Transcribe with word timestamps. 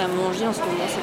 À 0.00 0.08
manger 0.08 0.46
en 0.46 0.52
ce 0.52 0.60
moment, 0.60 0.86
c'est. 0.88 1.00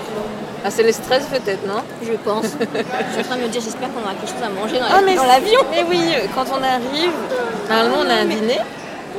Ah, 0.66 0.72
c'est 0.72 0.84
le 0.84 0.92
stress 0.92 1.26
peut-être, 1.26 1.66
non? 1.68 1.82
Je 2.04 2.14
pense. 2.14 2.46
je 2.46 3.12
suis 3.14 3.22
en 3.22 3.24
train 3.24 3.38
de 3.38 3.44
me 3.44 3.48
dire, 3.48 3.62
j'espère 3.62 3.90
qu'on 3.94 4.02
aura 4.02 4.16
quelque 4.16 4.34
chose 4.34 4.44
à 4.44 4.50
manger 4.50 4.80
dans, 4.80 4.86
Ah, 4.90 5.02
mais 5.06 5.16
dans 5.16 5.26
l'avion. 5.26 5.60
Mais 5.72 5.84
oui, 5.90 6.02
quand 6.36 6.46
on 6.52 6.62
arrive, 6.64 7.14
normalement 7.70 7.98
on 8.06 8.10
a 8.10 8.16
un 8.16 8.26
dîner. 8.26 8.60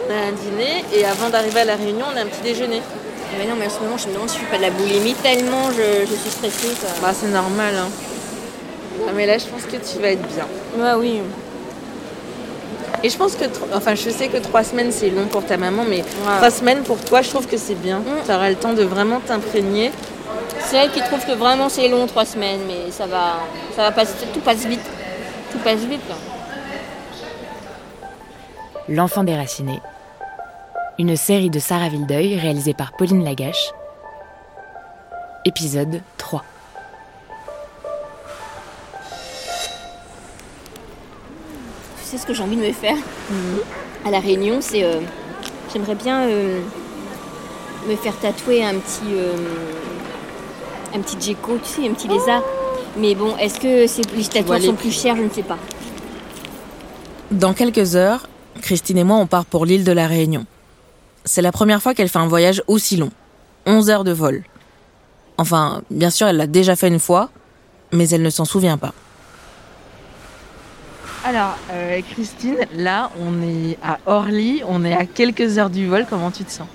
On 0.08 0.12
a 0.12 0.28
un 0.28 0.32
dîner 0.32 0.84
et 0.94 1.04
avant 1.04 1.28
d'arriver 1.30 1.60
à 1.60 1.64
la 1.64 1.76
réunion, 1.76 2.06
on 2.12 2.16
a 2.16 2.22
un 2.22 2.26
petit 2.26 2.42
déjeuner. 2.42 2.82
Mais 3.38 3.46
non, 3.46 3.54
mais 3.58 3.66
en 3.66 3.70
ce 3.70 3.80
moment, 3.80 3.96
je 3.96 4.08
me 4.08 4.14
demande 4.14 4.28
si 4.28 4.38
je 4.38 4.44
fais 4.44 4.50
pas 4.50 4.56
de 4.56 4.62
la 4.62 4.70
boulimie 4.70 5.14
tellement 5.14 5.70
je, 5.70 6.06
je 6.10 6.14
suis 6.16 6.30
stressée. 6.30 6.74
Quoi. 6.80 6.88
Bah, 7.02 7.14
c'est 7.14 7.28
normal. 7.28 7.74
Hein. 7.76 7.88
Ah, 9.06 9.12
mais 9.14 9.26
là, 9.26 9.38
je 9.38 9.46
pense 9.46 9.62
que 9.62 9.76
tu 9.76 10.00
vas 10.02 10.08
être 10.10 10.26
bien. 10.34 10.46
Ouais, 10.76 10.94
oui. 10.98 11.20
Et 13.04 13.10
je 13.10 13.16
pense 13.16 13.36
que, 13.36 13.44
enfin, 13.74 13.94
je 13.94 14.10
sais 14.10 14.28
que 14.28 14.38
trois 14.38 14.64
semaines 14.64 14.90
c'est 14.90 15.10
long 15.10 15.26
pour 15.26 15.44
ta 15.44 15.56
maman, 15.56 15.84
mais 15.88 16.02
trois 16.38 16.50
semaines 16.50 16.82
pour 16.82 16.98
toi, 17.00 17.22
je 17.22 17.30
trouve 17.30 17.46
que 17.46 17.56
c'est 17.56 17.76
bien. 17.76 18.02
Tu 18.26 18.32
auras 18.32 18.50
le 18.50 18.56
temps 18.56 18.72
de 18.72 18.82
vraiment 18.82 19.20
t'imprégner. 19.20 19.92
C'est 20.60 20.76
elle 20.76 20.90
qui 20.90 21.00
trouve 21.00 21.24
que 21.24 21.32
vraiment 21.32 21.68
c'est 21.68 21.88
long, 21.88 22.06
trois 22.06 22.24
semaines, 22.24 22.60
mais 22.66 22.90
ça 22.90 23.06
va, 23.06 23.40
ça 23.76 23.82
va 23.82 23.92
passer, 23.92 24.26
tout 24.34 24.40
passe 24.40 24.66
vite. 24.66 24.84
Tout 25.52 25.58
passe 25.58 25.80
vite. 25.80 26.02
Là. 26.08 26.16
L'enfant 28.88 29.22
déraciné. 29.22 29.80
Une 30.98 31.16
série 31.16 31.50
de 31.50 31.58
Sarah 31.60 31.88
Vildeuil 31.88 32.38
réalisée 32.38 32.74
par 32.74 32.92
Pauline 32.92 33.24
Lagache. 33.24 33.70
Épisode 35.44 36.00
3. 36.16 36.42
Sais 42.08 42.18
ce 42.18 42.26
que 42.26 42.32
j'ai 42.32 42.42
envie 42.42 42.56
de 42.56 42.62
me 42.62 42.72
faire 42.72 42.96
à 44.04 44.10
la 44.10 44.20
Réunion, 44.20 44.58
c'est, 44.60 44.82
euh, 44.84 45.00
j'aimerais 45.72 45.94
bien 45.94 46.22
euh, 46.22 46.60
me 47.88 47.96
faire 47.96 48.16
tatouer 48.18 48.64
un 48.64 48.74
petit, 48.74 49.12
euh, 49.12 49.34
un 50.94 51.00
petit 51.00 51.20
gecko, 51.20 51.58
tu 51.62 51.82
sais, 51.82 51.88
un 51.88 51.92
petit 51.92 52.08
lézard. 52.08 52.42
Mais 52.96 53.14
bon, 53.14 53.36
est-ce 53.36 53.60
que 53.60 53.86
ces 53.86 54.02
les 54.16 54.24
tatouages 54.24 54.62
sont 54.62 54.74
plus 54.74 54.92
chers 54.92 55.16
Je 55.16 55.22
ne 55.22 55.30
sais 55.30 55.42
pas. 55.42 55.58
Dans 57.30 57.52
quelques 57.52 57.94
heures, 57.94 58.26
Christine 58.62 58.98
et 58.98 59.04
moi, 59.04 59.18
on 59.18 59.26
part 59.26 59.44
pour 59.44 59.66
l'île 59.66 59.84
de 59.84 59.92
la 59.92 60.06
Réunion. 60.06 60.46
C'est 61.24 61.42
la 61.42 61.52
première 61.52 61.82
fois 61.82 61.94
qu'elle 61.94 62.08
fait 62.08 62.18
un 62.18 62.26
voyage 62.26 62.62
aussi 62.66 62.96
long. 62.96 63.10
11 63.66 63.90
heures 63.90 64.04
de 64.04 64.12
vol. 64.12 64.44
Enfin, 65.36 65.82
bien 65.90 66.10
sûr, 66.10 66.26
elle 66.26 66.38
l'a 66.38 66.46
déjà 66.46 66.74
fait 66.74 66.88
une 66.88 66.98
fois, 66.98 67.28
mais 67.92 68.08
elle 68.08 68.22
ne 68.22 68.30
s'en 68.30 68.46
souvient 68.46 68.78
pas. 68.78 68.94
Alors, 71.24 71.56
euh, 71.72 72.00
Christine, 72.12 72.58
là, 72.76 73.10
on 73.20 73.42
est 73.42 73.76
à 73.82 73.98
Orly, 74.06 74.62
on 74.66 74.84
est 74.84 74.94
à 74.94 75.04
quelques 75.04 75.58
heures 75.58 75.68
du 75.70 75.86
vol. 75.86 76.06
Comment 76.08 76.30
tu 76.30 76.44
te 76.44 76.50
sens? 76.50 76.68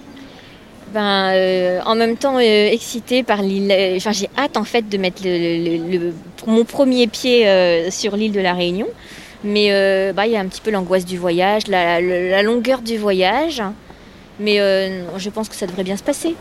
Ben, 0.93 1.31
euh, 1.33 1.79
en 1.85 1.95
même 1.95 2.17
temps, 2.17 2.37
euh, 2.37 2.41
excitée 2.69 3.23
par 3.23 3.41
l'île. 3.41 3.71
euh, 3.71 3.95
Enfin, 3.97 4.11
j'ai 4.11 4.29
hâte 4.37 4.57
en 4.57 4.63
fait 4.63 4.87
de 4.87 4.97
mettre 4.97 5.23
le, 5.23 5.29
le- 5.31 5.97
le- 5.97 6.13
mon 6.45 6.65
premier 6.65 7.07
pied 7.07 7.47
euh, 7.47 7.89
sur 7.89 8.15
l'île 8.15 8.31
de 8.31 8.41
la 8.41 8.53
Réunion. 8.53 8.87
Mais 9.43 9.67
euh, 9.71 10.13
bah, 10.13 10.27
il 10.27 10.33
y 10.33 10.37
a 10.37 10.39
un 10.39 10.47
petit 10.47 10.61
peu 10.61 10.69
l'angoisse 10.71 11.05
du 11.05 11.17
voyage, 11.17 11.67
la, 11.67 11.99
la- 11.99 12.29
la 12.29 12.43
longueur 12.43 12.81
du 12.81 12.97
voyage. 12.97 13.63
Mais 14.39 14.59
euh, 14.59 15.17
je 15.17 15.29
pense 15.29 15.49
que 15.49 15.55
ça 15.55 15.65
devrait 15.65 15.83
bien 15.83 15.97
se 15.97 16.03
passer. 16.03 16.35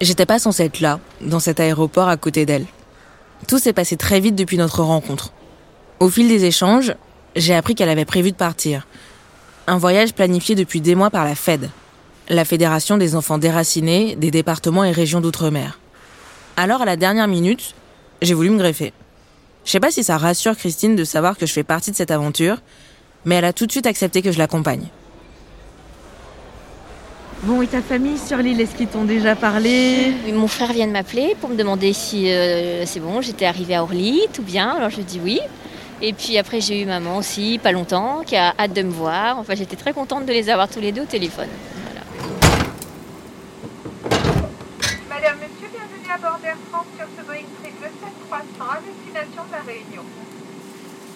J'étais 0.00 0.26
pas 0.26 0.40
censée 0.40 0.64
être 0.64 0.80
là, 0.80 0.98
dans 1.20 1.38
cet 1.40 1.60
aéroport 1.60 2.08
à 2.08 2.16
côté 2.16 2.44
d'elle. 2.46 2.66
Tout 3.48 3.58
s'est 3.58 3.72
passé 3.72 3.96
très 3.96 4.20
vite 4.20 4.34
depuis 4.34 4.56
notre 4.56 4.82
rencontre. 4.82 5.32
Au 6.00 6.08
fil 6.08 6.28
des 6.28 6.44
échanges, 6.44 6.94
j'ai 7.36 7.54
appris 7.54 7.74
qu'elle 7.74 7.88
avait 7.88 8.04
prévu 8.04 8.30
de 8.30 8.36
partir. 8.36 8.86
Un 9.66 9.78
voyage 9.78 10.14
planifié 10.14 10.54
depuis 10.54 10.80
des 10.80 10.94
mois 10.94 11.10
par 11.10 11.24
la 11.24 11.34
FED, 11.34 11.70
la 12.28 12.44
Fédération 12.44 12.96
des 12.98 13.14
enfants 13.14 13.38
déracinés 13.38 14.16
des 14.16 14.30
départements 14.30 14.84
et 14.84 14.92
régions 14.92 15.20
d'outre-mer. 15.20 15.78
Alors, 16.56 16.82
à 16.82 16.84
la 16.84 16.96
dernière 16.96 17.28
minute, 17.28 17.74
j'ai 18.20 18.34
voulu 18.34 18.50
me 18.50 18.58
greffer. 18.58 18.92
Je 19.64 19.70
sais 19.70 19.80
pas 19.80 19.90
si 19.90 20.02
ça 20.02 20.18
rassure 20.18 20.56
Christine 20.56 20.96
de 20.96 21.04
savoir 21.04 21.36
que 21.36 21.46
je 21.46 21.52
fais 21.52 21.62
partie 21.62 21.90
de 21.90 21.96
cette 21.96 22.10
aventure, 22.10 22.58
mais 23.24 23.36
elle 23.36 23.44
a 23.44 23.52
tout 23.52 23.66
de 23.66 23.72
suite 23.72 23.86
accepté 23.86 24.22
que 24.22 24.32
je 24.32 24.38
l'accompagne. 24.38 24.88
Bon, 27.44 27.60
et 27.60 27.66
ta 27.66 27.82
famille 27.82 28.18
sur 28.18 28.36
l'île, 28.36 28.60
est-ce 28.60 28.76
qu'ils 28.76 28.86
t'ont 28.86 29.02
déjà 29.02 29.34
parlé? 29.34 30.12
Mon 30.32 30.46
frère 30.46 30.72
vient 30.72 30.86
de 30.86 30.92
m'appeler 30.92 31.34
pour 31.40 31.50
me 31.50 31.56
demander 31.56 31.92
si 31.92 32.30
euh, 32.30 32.86
c'est 32.86 33.00
bon, 33.00 33.20
j'étais 33.20 33.46
arrivée 33.46 33.74
à 33.74 33.82
Orly, 33.82 34.20
tout 34.32 34.44
bien. 34.44 34.70
Alors 34.70 34.90
je 34.90 35.00
dis 35.00 35.20
oui. 35.20 35.40
Et 36.00 36.12
puis 36.12 36.38
après, 36.38 36.60
j'ai 36.60 36.80
eu 36.80 36.86
maman 36.86 37.16
aussi, 37.16 37.58
pas 37.60 37.72
longtemps, 37.72 38.22
qui 38.24 38.36
a 38.36 38.54
hâte 38.56 38.72
de 38.72 38.82
me 38.82 38.92
voir. 38.92 39.38
Enfin, 39.40 39.56
j'étais 39.56 39.74
très 39.74 39.92
contente 39.92 40.24
de 40.24 40.32
les 40.32 40.50
avoir 40.50 40.68
tous 40.68 40.78
les 40.78 40.92
deux 40.92 41.02
au 41.02 41.06
téléphone. 41.06 41.48
Voilà. 41.82 42.00
Madame, 45.08 45.38
monsieur, 45.38 45.68
bienvenue 45.68 46.12
à 46.14 46.18
bord 46.18 46.38
d'Air 46.40 46.56
France 46.70 46.86
sur 46.96 47.06
ce 47.18 47.26
Boeing 47.26 47.46
737-300 48.30 48.70
à 48.70 48.80
destination 48.86 49.42
de 49.48 49.52
la 49.52 49.62
Réunion. 49.66 50.02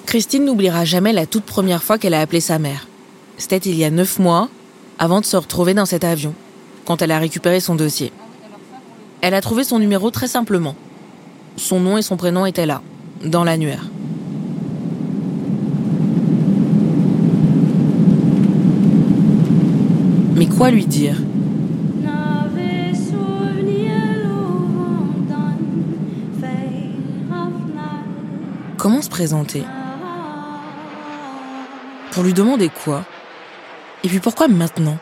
Christine 0.07 0.45
n'oubliera 0.45 0.85
jamais 0.85 1.13
la 1.13 1.27
toute 1.27 1.45
première 1.45 1.85
fois 1.85 1.99
qu'elle 1.99 2.15
a 2.15 2.21
appelé 2.21 2.41
sa 2.41 2.59
mère. 2.59 2.89
C'était 3.39 3.59
il 3.59 3.77
y 3.77 3.85
a 3.85 3.91
neuf 3.91 4.19
mois, 4.19 4.49
avant 4.99 5.21
de 5.21 5.27
se 5.27 5.37
retrouver 5.37 5.75
dans 5.75 5.87
cet 5.87 6.05
avion, 6.05 6.35
quand 6.85 7.03
elle 7.03 7.13
a 7.13 7.19
récupéré 7.19 7.61
son 7.61 7.75
dossier. 7.75 8.13
Elle 9.21 9.35
a 9.35 9.41
trouvé 9.41 9.65
son 9.65 9.79
numéro 9.79 10.11
très 10.11 10.29
simplement. 10.29 10.75
Son 11.57 11.81
nom 11.81 11.99
et 11.99 12.03
son 12.03 12.17
prénom 12.17 12.47
étaient 12.47 12.67
là, 12.67 12.83
dans 13.25 13.45
l'annuaire. 13.45 13.89
Mais 20.37 20.47
quoi 20.47 20.71
lui 20.71 20.87
dire? 20.87 21.17
Comment 28.79 29.03
se 29.03 29.09
présenter? 29.09 29.65
Pour 32.13 32.23
lui 32.23 32.33
demander 32.33 32.69
quoi? 32.69 33.05
Et 34.07 34.09
puis 34.09 34.21
pourquoi 34.21 34.47
maintenant? 34.47 34.99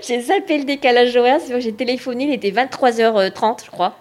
J'ai 0.00 0.20
zappé 0.22 0.56
le 0.56 0.64
décalage 0.64 1.14
horaire, 1.14 1.40
j'ai 1.58 1.74
téléphoné, 1.74 2.24
il 2.24 2.32
était 2.32 2.50
23h30, 2.50 3.66
je 3.66 3.70
crois, 3.70 3.94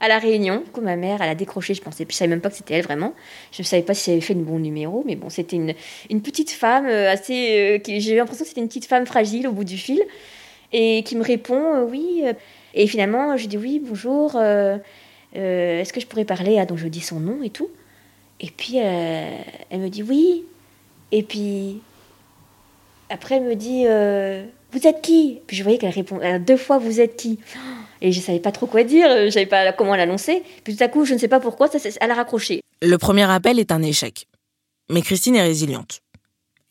à 0.00 0.08
La 0.08 0.18
Réunion. 0.18 0.64
Coup, 0.72 0.80
ma 0.80 0.96
mère, 0.96 1.20
elle 1.22 1.28
a 1.28 1.34
décroché, 1.34 1.74
je 1.74 1.82
pensais, 1.82 2.06
je 2.08 2.14
savais 2.14 2.28
même 2.28 2.40
pas 2.40 2.50
que 2.50 2.56
c'était 2.56 2.74
elle 2.74 2.82
vraiment. 2.82 3.14
Je 3.52 3.62
ne 3.62 3.66
savais 3.66 3.82
pas 3.82 3.94
si 3.94 4.10
elle 4.10 4.14
avait 4.16 4.26
fait 4.26 4.34
le 4.34 4.42
bon 4.42 4.58
numéro, 4.58 5.04
mais 5.06 5.14
bon, 5.14 5.28
c'était 5.28 5.56
une, 5.56 5.74
une 6.08 6.22
petite 6.22 6.50
femme 6.50 6.86
euh, 6.86 7.10
assez. 7.10 7.78
euh, 7.78 7.78
j'ai 7.86 8.14
eu 8.14 8.16
l'impression 8.16 8.44
que 8.44 8.48
c'était 8.48 8.62
une 8.62 8.68
petite 8.68 8.86
femme 8.86 9.06
fragile 9.06 9.46
au 9.46 9.52
bout 9.52 9.64
du 9.64 9.76
fil, 9.76 10.02
et 10.72 11.02
qui 11.04 11.16
me 11.16 11.22
répond 11.22 11.74
euh, 11.74 11.84
oui. 11.84 12.24
et 12.74 12.86
finalement, 12.86 13.36
je 13.36 13.46
dis 13.46 13.58
oui, 13.58 13.80
bonjour, 13.84 14.40
est-ce 15.34 15.92
que 15.92 16.00
je 16.00 16.06
pourrais 16.06 16.24
parler 16.24 16.58
Ah, 16.58 16.64
donc 16.66 16.78
je 16.78 16.88
dis 16.88 17.00
son 17.02 17.20
nom 17.20 17.42
et 17.42 17.50
tout. 17.50 17.68
Et 18.40 18.50
puis, 18.50 18.76
elle 18.76 19.80
me 19.80 19.88
dit 19.88 20.02
oui. 20.02 20.44
Et 21.12 21.22
puis, 21.22 21.82
après, 23.10 23.36
elle 23.36 23.42
me 23.42 23.54
dit 23.54 23.84
Vous 24.72 24.86
êtes 24.86 25.02
qui? 25.02 25.40
Puis 25.46 25.56
je 25.56 25.62
voyais 25.62 25.76
qu'elle 25.76 25.90
répond 25.90 26.20
deux 26.38 26.56
fois 26.56 26.78
Vous 26.78 27.00
êtes 27.00 27.16
qui? 27.16 27.38
Et 28.02 28.12
je 28.12 28.20
savais 28.20 28.40
pas 28.40 28.52
trop 28.52 28.66
quoi 28.66 28.82
dire, 28.82 29.08
je 29.26 29.30
savais 29.30 29.46
pas 29.46 29.72
comment 29.72 29.94
l'annoncer. 29.94 30.42
Puis 30.64 30.76
tout 30.76 30.82
à 30.82 30.88
coup, 30.88 31.04
je 31.04 31.14
ne 31.14 31.18
sais 31.18 31.28
pas 31.28 31.40
pourquoi, 31.40 31.68
ça, 31.68 31.78
elle 32.00 32.10
a 32.10 32.14
raccroché. 32.14 32.62
Le 32.82 32.96
premier 32.96 33.30
appel 33.30 33.58
est 33.58 33.72
un 33.72 33.82
échec. 33.82 34.26
Mais 34.90 35.02
Christine 35.02 35.36
est 35.36 35.42
résiliente. 35.42 36.00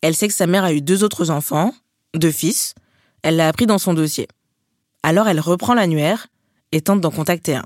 Elle 0.02 0.16
sait 0.16 0.28
que 0.28 0.34
sa 0.34 0.48
mère 0.48 0.64
a 0.64 0.74
eu 0.74 0.82
deux 0.82 1.04
autres 1.04 1.30
enfants, 1.30 1.74
deux 2.16 2.32
fils. 2.32 2.74
Elle 3.22 3.36
l'a 3.36 3.48
appris 3.48 3.66
dans 3.66 3.78
son 3.78 3.94
dossier. 3.94 4.28
Alors 5.04 5.28
elle 5.28 5.40
reprend 5.40 5.74
l'annuaire 5.74 6.28
et 6.72 6.82
tente 6.82 7.02
d'en 7.02 7.12
contacter 7.12 7.56
un. 7.56 7.66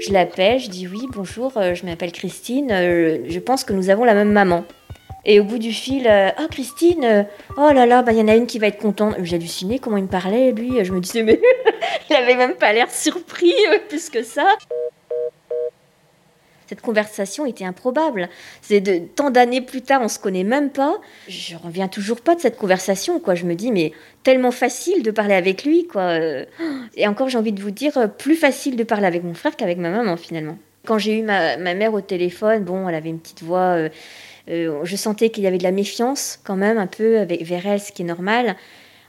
Je 0.00 0.12
l'appelle, 0.14 0.58
je 0.58 0.70
dis 0.70 0.88
oui, 0.88 1.06
bonjour, 1.12 1.56
euh, 1.58 1.74
je 1.74 1.84
m'appelle 1.84 2.10
Christine, 2.10 2.72
euh, 2.72 3.18
je 3.28 3.38
pense 3.38 3.64
que 3.64 3.74
nous 3.74 3.90
avons 3.90 4.04
la 4.04 4.14
même 4.14 4.32
maman. 4.32 4.64
Et 5.24 5.40
au 5.40 5.44
bout 5.44 5.58
du 5.58 5.72
fil, 5.72 6.06
euh, 6.06 6.30
ah 6.36 6.46
Christine, 6.50 7.26
oh 7.56 7.70
là 7.72 7.86
là, 7.86 8.02
bah, 8.02 8.12
il 8.12 8.18
y 8.18 8.22
en 8.22 8.28
a 8.28 8.36
une 8.36 8.46
qui 8.46 8.58
va 8.58 8.68
être 8.68 8.78
contente. 8.78 9.16
J'ai 9.22 9.38
comment 9.78 9.96
il 9.96 10.04
me 10.04 10.08
parlait, 10.08 10.52
lui. 10.52 10.84
Je 10.84 10.92
me 10.92 11.00
disais, 11.00 11.22
mais 11.22 11.40
il 12.10 12.16
avait 12.16 12.36
même 12.36 12.54
pas 12.54 12.72
l'air 12.72 12.90
surpris 12.90 13.54
plus 13.88 14.08
que 14.08 14.22
ça. 14.22 14.56
Cette 16.70 16.82
conversation 16.82 17.46
était 17.46 17.64
improbable. 17.64 18.28
C'est 18.62 18.80
de 18.80 18.98
tant 18.98 19.30
d'années 19.30 19.60
plus 19.60 19.82
tard, 19.82 20.02
on 20.04 20.08
se 20.08 20.20
connaît 20.20 20.44
même 20.44 20.70
pas. 20.70 21.00
Je 21.26 21.56
reviens 21.56 21.88
toujours 21.88 22.20
pas 22.20 22.36
de 22.36 22.40
cette 22.40 22.56
conversation, 22.56 23.18
quoi. 23.18 23.34
Je 23.34 23.44
me 23.44 23.56
dis, 23.56 23.72
mais 23.72 23.90
tellement 24.22 24.52
facile 24.52 25.02
de 25.02 25.10
parler 25.10 25.34
avec 25.34 25.64
lui, 25.64 25.88
quoi. 25.88 26.16
Et 26.94 27.08
encore, 27.08 27.28
j'ai 27.28 27.38
envie 27.38 27.50
de 27.50 27.60
vous 27.60 27.72
dire, 27.72 28.08
plus 28.16 28.36
facile 28.36 28.76
de 28.76 28.84
parler 28.84 29.06
avec 29.06 29.24
mon 29.24 29.34
frère 29.34 29.56
qu'avec 29.56 29.78
ma 29.78 29.90
maman, 29.90 30.16
finalement. 30.16 30.58
Quand 30.86 30.96
j'ai 30.96 31.18
eu 31.18 31.22
ma, 31.22 31.56
mère 31.56 31.92
au 31.92 32.02
téléphone, 32.02 32.62
bon, 32.62 32.88
elle 32.88 32.94
avait 32.94 33.10
une 33.10 33.18
petite 33.18 33.42
voix. 33.42 33.76
Euh, 34.50 34.68
euh, 34.68 34.84
je 34.84 34.96
sentais 34.96 35.30
qu'il 35.30 35.44
y 35.44 35.46
avait 35.46 35.58
de 35.58 35.62
la 35.62 35.70
méfiance, 35.70 36.38
quand 36.44 36.56
même, 36.56 36.78
un 36.78 36.86
peu 36.86 37.18
avec, 37.18 37.42
vers 37.42 37.66
elle, 37.66 37.80
ce 37.80 37.92
qui 37.92 38.02
est 38.02 38.06
normal. 38.06 38.56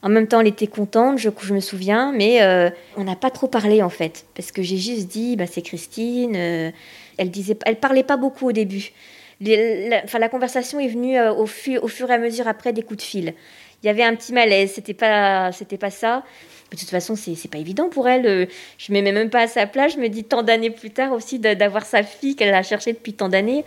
En 0.03 0.09
même 0.09 0.27
temps, 0.27 0.39
elle 0.39 0.47
était 0.47 0.67
contente, 0.67 1.19
je, 1.19 1.29
me 1.53 1.59
souviens, 1.59 2.11
mais 2.11 2.41
euh, 2.41 2.69
on 2.97 3.03
n'a 3.03 3.15
pas 3.15 3.29
trop 3.29 3.47
parlé 3.47 3.83
en 3.83 3.89
fait, 3.89 4.25
parce 4.33 4.51
que 4.51 4.63
j'ai 4.63 4.77
juste 4.77 5.07
dit, 5.07 5.35
bah, 5.35 5.45
c'est 5.45 5.61
Christine, 5.61 6.35
elle 6.35 7.29
disait, 7.29 7.57
elle 7.67 7.75
parlait 7.75 8.01
pas 8.01 8.17
beaucoup 8.17 8.47
au 8.47 8.51
début. 8.51 8.93
La, 9.41 10.19
la 10.19 10.29
conversation 10.29 10.79
est 10.79 10.87
venue 10.87 11.17
euh, 11.17 11.33
au, 11.33 11.47
fur 11.47 11.81
et 12.11 12.13
à 12.13 12.17
mesure 12.19 12.47
après 12.47 12.73
des 12.73 12.83
coups 12.83 12.97
de 12.97 13.01
fil. 13.01 13.33
Il 13.81 13.87
y 13.87 13.89
avait 13.89 14.03
un 14.03 14.15
petit 14.15 14.33
malaise, 14.33 14.73
c'était 14.75 14.93
pas, 14.93 15.51
c'était 15.51 15.77
pas 15.77 15.89
ça. 15.89 16.23
de 16.71 16.77
toute 16.77 16.89
façon, 16.89 17.15
c'est, 17.15 17.49
pas 17.49 17.57
évident 17.57 17.89
pour 17.89 18.07
elle. 18.07 18.27
Euh, 18.27 18.45
je 18.77 18.93
me 18.93 19.01
mets 19.01 19.11
même 19.11 19.31
pas 19.31 19.41
à 19.41 19.47
sa 19.47 19.65
place. 19.65 19.93
Je 19.93 19.97
me 19.97 20.09
dis 20.09 20.23
tant 20.23 20.43
d'années 20.43 20.69
plus 20.69 20.91
tard 20.91 21.11
aussi 21.11 21.39
d'avoir 21.39 21.85
sa 21.85 22.03
fille 22.03 22.35
qu'elle 22.35 22.53
a 22.53 22.61
cherchée 22.61 22.93
depuis 22.93 23.13
tant 23.13 23.29
d'années. 23.29 23.65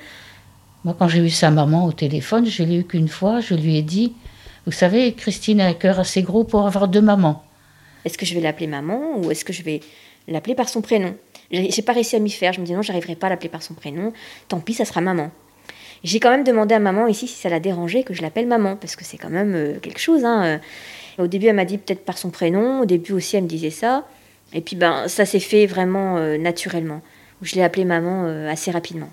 Moi, 0.85 0.95
quand 0.99 1.09
j'ai 1.09 1.21
eu 1.21 1.31
sa 1.31 1.51
maman 1.51 1.87
au 1.87 1.93
téléphone, 1.93 2.45
je 2.45 2.63
l'ai 2.63 2.77
eu 2.81 2.85
qu'une 2.85 3.09
fois. 3.09 3.41
Je 3.41 3.55
lui 3.55 3.79
ai 3.79 3.83
dit, 3.83 4.13
vous 4.67 4.73
savez, 4.73 5.15
Christine 5.15 5.63
a 5.63 5.67
un 5.67 5.73
cœur 5.73 5.99
assez 5.99 6.23
gros 6.23 6.45
pour 6.45 6.67
avoir 6.67 6.89
deux 6.89 7.01
mamans. 7.01 7.43
Est-ce 8.05 8.19
que 8.19 8.27
je 8.27 8.35
vais 8.35 8.41
l'appeler 8.41 8.67
maman 8.67 9.19
ou 9.19 9.31
est-ce 9.31 9.47
que 9.47 9.55
je 9.55 9.63
vais 9.63 9.81
l'appeler 10.29 10.55
par 10.55 10.69
son 10.69 10.83
prénom? 10.83 11.15
J'ai 11.51 11.83
pas 11.83 11.95
réussi 11.95 12.17
à 12.17 12.19
m'y 12.19 12.31
faire. 12.31 12.53
Je 12.53 12.61
me 12.61 12.67
dis 12.67 12.75
non, 12.75 12.83
j'arriverai 12.83 13.15
pas 13.15 13.29
à 13.29 13.31
l'appeler 13.31 13.49
par 13.49 13.63
son 13.63 13.73
prénom. 13.73 14.13
Tant 14.49 14.61
pis, 14.61 14.75
ça 14.75 14.85
sera 14.85 15.01
maman. 15.01 15.31
J'ai 16.03 16.21
quand 16.21 16.31
même 16.31 16.45
demandé 16.45 16.75
à 16.75 16.79
maman 16.79 17.07
ici 17.07 17.27
si 17.27 17.41
ça 17.41 17.49
la 17.49 17.61
dérangeait 17.61 18.03
que 18.03 18.13
je 18.13 18.21
l'appelle 18.21 18.47
maman, 18.47 18.77
parce 18.77 18.95
que 18.95 19.05
c'est 19.05 19.17
quand 19.17 19.31
même 19.31 19.55
euh, 19.55 19.79
quelque 19.81 20.01
chose. 20.01 20.23
Hein. 20.27 20.61
Au 21.17 21.27
début, 21.27 21.47
elle 21.47 21.57
m'a 21.57 21.65
dit 21.65 21.79
peut-être 21.79 22.05
par 22.05 22.19
son 22.19 22.29
prénom. 22.29 22.81
Au 22.81 22.85
début 22.85 23.13
aussi, 23.13 23.37
elle 23.37 23.45
me 23.45 23.49
disait 23.49 23.71
ça. 23.71 24.07
Et 24.53 24.61
puis, 24.61 24.77
ben, 24.77 25.09
ça 25.09 25.25
s'est 25.25 25.41
fait 25.41 25.65
vraiment 25.65 26.19
euh, 26.19 26.37
naturellement. 26.37 27.01
Je 27.41 27.55
l'ai 27.55 27.63
appelée 27.63 27.87
maman 27.87 28.25
euh, 28.27 28.51
assez 28.51 28.71
rapidement. 28.71 29.09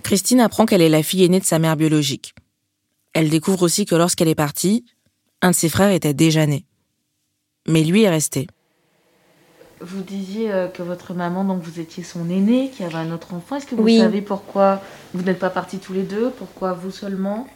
Christine 0.00 0.40
apprend 0.40 0.66
qu'elle 0.66 0.82
est 0.82 0.88
la 0.88 1.02
fille 1.02 1.24
aînée 1.24 1.40
de 1.40 1.44
sa 1.44 1.58
mère 1.58 1.76
biologique. 1.76 2.34
Elle 3.12 3.28
découvre 3.28 3.62
aussi 3.62 3.86
que 3.86 3.94
lorsqu'elle 3.94 4.28
est 4.28 4.34
partie, 4.34 4.84
un 5.42 5.50
de 5.50 5.56
ses 5.56 5.68
frères 5.68 5.90
était 5.90 6.14
déjà 6.14 6.46
né. 6.46 6.64
Mais 7.66 7.82
lui 7.82 8.02
est 8.02 8.10
resté. 8.10 8.46
Vous 9.80 10.02
disiez 10.02 10.52
euh, 10.52 10.68
que 10.68 10.82
votre 10.82 11.14
maman, 11.14 11.44
donc 11.44 11.62
vous 11.62 11.80
étiez 11.80 12.04
son 12.04 12.28
aînée, 12.28 12.70
qui 12.74 12.84
avait 12.84 12.96
un 12.96 13.12
autre 13.12 13.32
enfant. 13.32 13.56
Est-ce 13.56 13.66
que 13.66 13.74
vous 13.74 13.88
savez 13.88 14.20
pourquoi 14.20 14.82
vous 15.14 15.22
n'êtes 15.22 15.38
pas 15.38 15.48
partis 15.48 15.78
tous 15.78 15.94
les 15.94 16.02
deux? 16.02 16.30
Pourquoi 16.30 16.74
vous 16.74 16.90
seulement? 16.90 17.46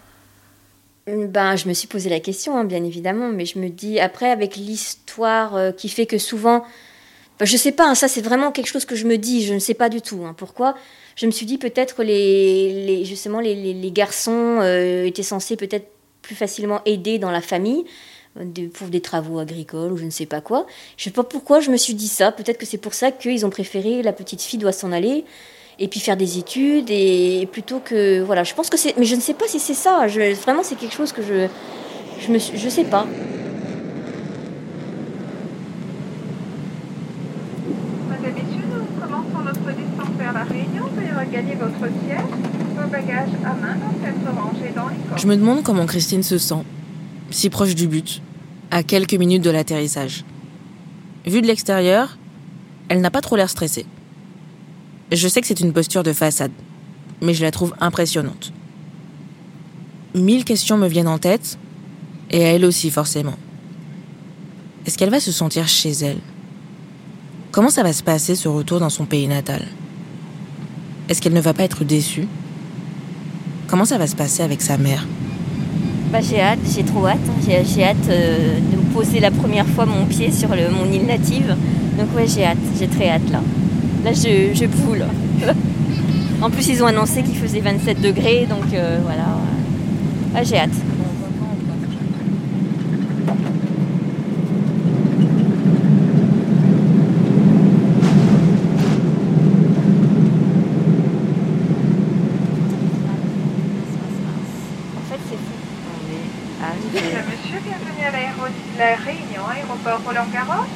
Ben, 1.06 1.54
je 1.56 1.68
me 1.68 1.74
suis 1.74 1.86
posé 1.86 2.08
la 2.08 2.20
question, 2.20 2.56
hein, 2.56 2.64
bien 2.64 2.82
évidemment, 2.82 3.28
mais 3.30 3.44
je 3.44 3.58
me 3.58 3.68
dis, 3.68 4.00
après, 4.00 4.30
avec 4.30 4.56
l'histoire 4.56 5.54
euh, 5.54 5.70
qui 5.70 5.90
fait 5.90 6.06
que 6.06 6.16
souvent, 6.16 6.64
ben, 7.38 7.46
je 7.46 7.56
sais 7.56 7.72
pas, 7.72 7.88
hein, 7.88 7.94
ça 7.94 8.06
c'est 8.06 8.20
vraiment 8.20 8.52
quelque 8.52 8.68
chose 8.68 8.84
que 8.84 8.94
je 8.94 9.06
me 9.06 9.18
dis, 9.18 9.44
je 9.44 9.54
ne 9.54 9.58
sais 9.58 9.74
pas 9.74 9.88
du 9.88 10.00
tout. 10.00 10.24
Hein, 10.24 10.34
pourquoi? 10.36 10.74
Je 11.16 11.26
me 11.26 11.32
suis 11.32 11.46
dit 11.46 11.58
peut-être 11.58 12.02
les, 12.02 12.86
les, 12.86 13.04
justement 13.04 13.40
les, 13.40 13.90
garçons 13.90 14.58
euh, 14.60 15.04
étaient 15.04 15.22
censés 15.22 15.56
peut-être 15.56 15.88
plus 16.22 16.34
facilement 16.34 16.80
aider 16.86 17.18
dans 17.18 17.30
la 17.30 17.40
famille 17.40 17.84
pour 18.72 18.88
des 18.88 19.00
travaux 19.00 19.38
agricoles 19.38 19.92
ou 19.92 19.96
je 19.96 20.04
ne 20.04 20.10
sais 20.10 20.26
pas 20.26 20.40
quoi. 20.40 20.66
Je 20.96 21.04
sais 21.04 21.10
pas 21.10 21.22
pourquoi 21.22 21.60
je 21.60 21.70
me 21.70 21.76
suis 21.76 21.94
dit 21.94 22.08
ça. 22.08 22.32
Peut-être 22.32 22.58
que 22.58 22.66
c'est 22.66 22.78
pour 22.78 22.94
ça 22.94 23.12
qu'ils 23.12 23.46
ont 23.46 23.50
préféré 23.50 24.02
la 24.02 24.12
petite 24.12 24.42
fille 24.42 24.58
doit 24.58 24.72
s'en 24.72 24.90
aller 24.90 25.24
et 25.78 25.88
puis 25.88 26.00
faire 26.00 26.16
des 26.16 26.38
études 26.38 26.90
et 26.90 27.48
plutôt 27.50 27.80
que 27.80 28.22
voilà. 28.22 28.44
Je 28.44 28.54
pense 28.54 28.70
que 28.70 28.76
c'est, 28.76 28.96
mais 28.96 29.04
je 29.04 29.14
ne 29.14 29.20
sais 29.20 29.34
pas 29.34 29.46
si 29.46 29.60
c'est 29.60 29.74
ça. 29.74 30.06
Vraiment, 30.06 30.62
c'est 30.62 30.76
quelque 30.76 30.94
chose 30.94 31.12
que 31.12 31.22
je 31.22 31.46
je 32.20 32.32
me 32.32 32.38
je 32.38 32.68
sais 32.68 32.84
pas. 32.84 33.06
nous 38.74 39.00
commençons 39.00 39.44
notre 39.44 39.66
descente 39.76 40.16
vers 40.18 40.32
la 40.32 40.44
Réunion. 40.44 40.86
Veuillez 40.94 41.12
regagner 41.12 41.54
votre 41.54 41.78
siège. 41.78 42.18
Vos 42.76 42.88
bagages 42.88 43.34
à 43.44 43.54
main 43.54 43.76
dans 43.76 43.94
cette 44.02 44.36
rangée 44.36 44.72
dans 44.74 44.88
les 44.88 45.13
Je 45.24 45.28
me 45.30 45.38
demande 45.38 45.62
comment 45.62 45.86
Christine 45.86 46.22
se 46.22 46.36
sent 46.36 46.64
si 47.30 47.48
proche 47.48 47.74
du 47.74 47.88
but, 47.88 48.20
à 48.70 48.82
quelques 48.82 49.14
minutes 49.14 49.40
de 49.40 49.48
l'atterrissage. 49.48 50.22
Vue 51.24 51.40
de 51.40 51.46
l'extérieur, 51.46 52.18
elle 52.90 53.00
n'a 53.00 53.10
pas 53.10 53.22
trop 53.22 53.34
l'air 53.34 53.48
stressée. 53.48 53.86
Je 55.10 55.26
sais 55.26 55.40
que 55.40 55.46
c'est 55.46 55.60
une 55.60 55.72
posture 55.72 56.02
de 56.02 56.12
façade, 56.12 56.50
mais 57.22 57.32
je 57.32 57.42
la 57.42 57.50
trouve 57.50 57.74
impressionnante. 57.80 58.52
Mille 60.14 60.44
questions 60.44 60.76
me 60.76 60.88
viennent 60.88 61.08
en 61.08 61.16
tête, 61.16 61.56
et 62.30 62.44
à 62.44 62.52
elle 62.52 62.66
aussi 62.66 62.90
forcément. 62.90 63.38
Est-ce 64.84 64.98
qu'elle 64.98 65.08
va 65.08 65.20
se 65.20 65.32
sentir 65.32 65.68
chez 65.68 65.92
elle? 65.92 66.20
Comment 67.50 67.70
ça 67.70 67.82
va 67.82 67.94
se 67.94 68.02
passer 68.02 68.34
ce 68.34 68.48
retour 68.48 68.78
dans 68.78 68.90
son 68.90 69.06
pays 69.06 69.26
natal? 69.26 69.66
Est-ce 71.08 71.22
qu'elle 71.22 71.32
ne 71.32 71.40
va 71.40 71.54
pas 71.54 71.64
être 71.64 71.82
déçue? 71.82 72.28
Comment 73.74 73.86
ça 73.86 73.98
va 73.98 74.06
se 74.06 74.14
passer 74.14 74.44
avec 74.44 74.62
sa 74.62 74.78
mère? 74.78 75.04
Bah, 76.12 76.20
j'ai 76.20 76.40
hâte, 76.40 76.60
j'ai 76.72 76.84
trop 76.84 77.08
hâte. 77.08 77.18
Hein. 77.28 77.64
J'ai, 77.66 77.82
hâte 77.82 77.96
euh, 78.08 78.60
de 78.60 78.76
poser 78.94 79.18
la 79.18 79.32
première 79.32 79.66
fois 79.66 79.84
mon 79.84 80.06
pied 80.06 80.30
sur 80.30 80.50
mon 80.50 80.92
île 80.92 81.06
native. 81.06 81.56
Donc 81.98 82.14
ouais, 82.14 82.28
j'ai 82.28 82.44
hâte, 82.44 82.58
j'ai 82.78 82.86
très 82.86 83.08
hâte 83.08 83.28
là. 83.32 83.40
Là, 84.04 84.12
je, 84.12 84.54
je 84.54 84.64
en 86.40 86.50
plus, 86.50 86.68
ils 86.68 86.84
ont 86.84 86.86
annoncé 86.86 87.24
qu'il 87.24 87.34
faisait 87.34 87.58
27 87.58 88.00
degrés, 88.00 88.46
donc 88.48 88.72
euh, 88.74 89.00
voilà. 89.02 90.44
j'ai 90.44 90.58
hâte. 90.58 90.70
la 108.78 108.96
Réunion, 108.96 109.42
aéroport 110.14 110.44
Roland-Garros. 110.44 110.66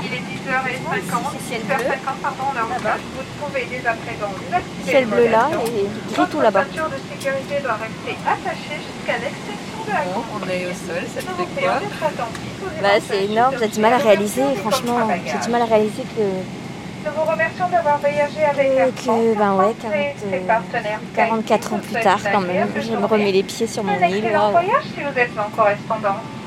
Il 0.00 0.14
est 0.14 0.18
10h50, 0.18 1.02
10h50 1.50 2.22
pardon, 2.22 2.44
l'heure 2.54 2.68
Vous 3.16 3.24
trouvez 3.40 3.66
dès 3.68 3.86
à 3.86 3.94
présent. 3.94 4.32
Ciel 4.84 5.06
bleu 5.06 5.28
là 5.28 5.48
et 5.66 6.14
gris 6.14 6.28
tout 6.30 6.40
là-bas. 6.40 6.62
Votre 6.62 6.90
de 6.90 6.96
sécurité 7.10 7.60
doit 7.62 7.74
rester 7.74 8.16
attachée 8.24 8.78
jusqu'à 8.78 9.18
l'extinction 9.18 9.84
de 9.86 9.92
la 9.92 10.04
bon, 10.04 10.22
On 10.34 10.48
est 10.48 10.66
au 10.66 10.70
sol, 10.70 11.04
ça 11.12 11.20
fait 11.20 11.62
quoi 11.62 11.80
bah, 12.80 12.88
C'est 13.06 13.24
énorme, 13.24 13.56
j'ai 13.60 13.68
du 13.68 13.80
mal 13.80 13.92
à 13.94 13.98
réaliser, 13.98 14.42
franchement, 14.56 15.08
j'ai 15.26 15.38
du 15.38 15.50
mal 15.50 15.62
à 15.62 15.66
réaliser 15.66 16.02
que... 16.16 16.22
Nous 17.04 17.14
vous 17.14 17.30
remercions 17.30 17.68
d'avoir 17.68 17.98
voyagé 17.98 18.44
avec 18.44 18.66
Air 18.76 18.88
que, 18.94 19.38
ben 19.38 19.54
ouais, 19.54 19.74
44 21.14 21.72
euh, 21.72 21.76
ans 21.76 21.78
plus 21.78 22.02
tard 22.02 22.20
quand 22.32 22.40
même, 22.40 22.68
je 22.76 22.90
me 22.92 23.06
remets 23.06 23.32
les 23.32 23.42
pieds 23.42 23.66
sur 23.66 23.82
mon 23.82 23.94
île. 23.94 24.04
Un 24.04 24.08
excellent 24.08 24.50
voyage 24.50 24.84
si 24.94 25.02
vous 25.02 25.18
êtes 25.18 25.38
en 25.38 25.48
correspondance. 25.56 26.37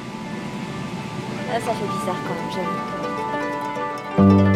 Ah, 1.53 1.59
ça 1.59 1.73
fait 1.73 1.85
bizarre 1.85 2.15
quand 2.25 2.33
même, 2.33 2.51
j'avoue. 4.15 4.50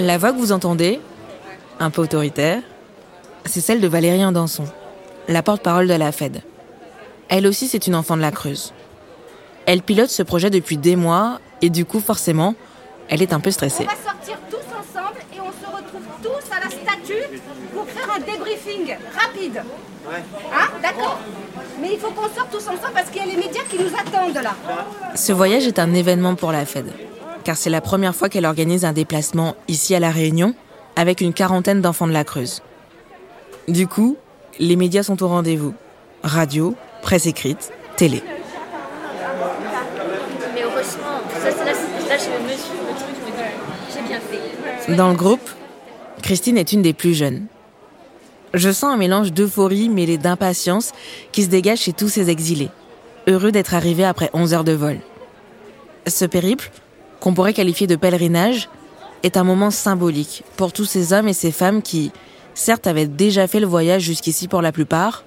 La 0.00 0.16
voix 0.16 0.32
que 0.32 0.38
vous 0.38 0.52
entendez, 0.52 0.98
un 1.78 1.90
peu 1.90 2.00
autoritaire, 2.00 2.62
c'est 3.44 3.60
celle 3.60 3.82
de 3.82 3.86
Valérie 3.86 4.32
Danson, 4.32 4.64
la 5.28 5.42
porte-parole 5.42 5.88
de 5.88 5.92
la 5.92 6.10
Fed. 6.10 6.40
Elle 7.28 7.46
aussi, 7.46 7.68
c'est 7.68 7.86
une 7.86 7.94
enfant 7.94 8.16
de 8.16 8.22
la 8.22 8.30
Creuse. 8.30 8.72
Elle 9.66 9.82
pilote 9.82 10.08
ce 10.08 10.22
projet 10.22 10.48
depuis 10.48 10.78
des 10.78 10.96
mois 10.96 11.38
et 11.60 11.68
du 11.68 11.84
coup, 11.84 12.00
forcément, 12.00 12.54
elle 13.10 13.20
est 13.20 13.34
un 13.34 13.40
peu 13.40 13.50
stressée. 13.50 13.84
On 13.86 13.94
va 13.94 14.10
sortir 14.10 14.38
tous 14.48 14.56
ensemble 14.56 15.18
et 15.34 15.38
on 15.38 15.52
se 15.52 15.70
retrouve 15.70 16.02
tous 16.22 16.50
à 16.50 16.60
la 16.60 16.70
statue 16.70 17.38
pour 17.74 17.84
faire 17.84 18.10
un 18.10 18.20
débriefing 18.20 18.96
rapide. 19.14 19.62
Ouais. 20.08 20.22
Hein 20.50 20.68
D'accord 20.80 21.20
Mais 21.78 21.92
il 21.92 21.98
faut 21.98 22.10
qu'on 22.10 22.34
sorte 22.34 22.50
tous 22.50 22.66
ensemble 22.66 22.94
parce 22.94 23.10
qu'il 23.10 23.20
y 23.20 23.24
a 23.24 23.26
les 23.26 23.36
médias 23.36 23.64
qui 23.68 23.76
nous 23.76 23.90
attendent 23.94 24.42
là. 24.42 24.54
Ce 25.14 25.32
voyage 25.32 25.66
est 25.66 25.78
un 25.78 25.92
événement 25.92 26.36
pour 26.36 26.52
la 26.52 26.64
Fed, 26.64 26.90
car 27.44 27.56
c'est 27.56 27.70
la 27.70 27.80
première 27.80 28.14
fois 28.14 28.28
qu'elle 28.28 28.46
organise 28.46 28.84
un 28.84 28.92
déplacement 28.92 29.56
ici 29.68 29.94
à 29.94 30.00
La 30.00 30.10
Réunion 30.10 30.54
avec 30.96 31.20
une 31.20 31.32
quarantaine 31.32 31.80
d'enfants 31.80 32.06
de 32.06 32.12
la 32.12 32.24
Creuse. 32.24 32.62
Du 33.68 33.86
coup, 33.86 34.16
les 34.58 34.76
médias 34.76 35.02
sont 35.02 35.22
au 35.22 35.28
rendez-vous. 35.28 35.74
Radio, 36.22 36.74
presse 37.02 37.26
écrite, 37.26 37.72
télé. 37.96 38.22
Dans 44.96 45.08
le 45.08 45.14
groupe, 45.14 45.48
Christine 46.22 46.58
est 46.58 46.72
une 46.72 46.82
des 46.82 46.92
plus 46.92 47.14
jeunes. 47.14 47.46
Je 48.54 48.70
sens 48.70 48.92
un 48.92 48.96
mélange 48.96 49.32
d'euphorie 49.32 49.88
mêlé 49.88 50.18
d'impatience 50.18 50.92
qui 51.30 51.44
se 51.44 51.48
dégage 51.48 51.78
chez 51.78 51.92
tous 51.92 52.08
ces 52.08 52.30
exilés, 52.30 52.70
heureux 53.28 53.52
d'être 53.52 53.74
arrivés 53.74 54.04
après 54.04 54.30
11 54.32 54.54
heures 54.54 54.64
de 54.64 54.72
vol. 54.72 54.98
Ce 56.06 56.24
périple, 56.24 56.70
qu'on 57.20 57.34
pourrait 57.34 57.52
qualifier 57.52 57.86
de 57.86 57.96
pèlerinage, 57.96 58.68
est 59.22 59.36
un 59.36 59.44
moment 59.44 59.70
symbolique 59.70 60.42
pour 60.56 60.72
tous 60.72 60.86
ces 60.86 61.12
hommes 61.12 61.28
et 61.28 61.34
ces 61.34 61.52
femmes 61.52 61.82
qui, 61.82 62.10
certes, 62.54 62.86
avaient 62.86 63.06
déjà 63.06 63.46
fait 63.46 63.60
le 63.60 63.66
voyage 63.66 64.02
jusqu'ici 64.02 64.48
pour 64.48 64.62
la 64.62 64.72
plupart, 64.72 65.24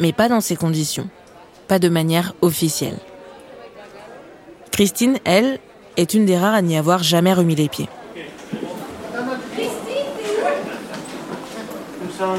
mais 0.00 0.12
pas 0.12 0.28
dans 0.28 0.40
ces 0.40 0.56
conditions, 0.56 1.08
pas 1.68 1.78
de 1.78 1.88
manière 1.88 2.34
officielle. 2.42 2.98
Christine, 4.72 5.18
elle, 5.24 5.58
est 5.96 6.14
une 6.14 6.24
des 6.24 6.38
rares 6.38 6.54
à 6.54 6.62
n'y 6.62 6.76
avoir 6.76 7.02
jamais 7.02 7.32
remis 7.32 7.56
les 7.56 7.68
pieds. 7.68 7.88
Christine, 9.54 10.06
Viens, 12.18 12.30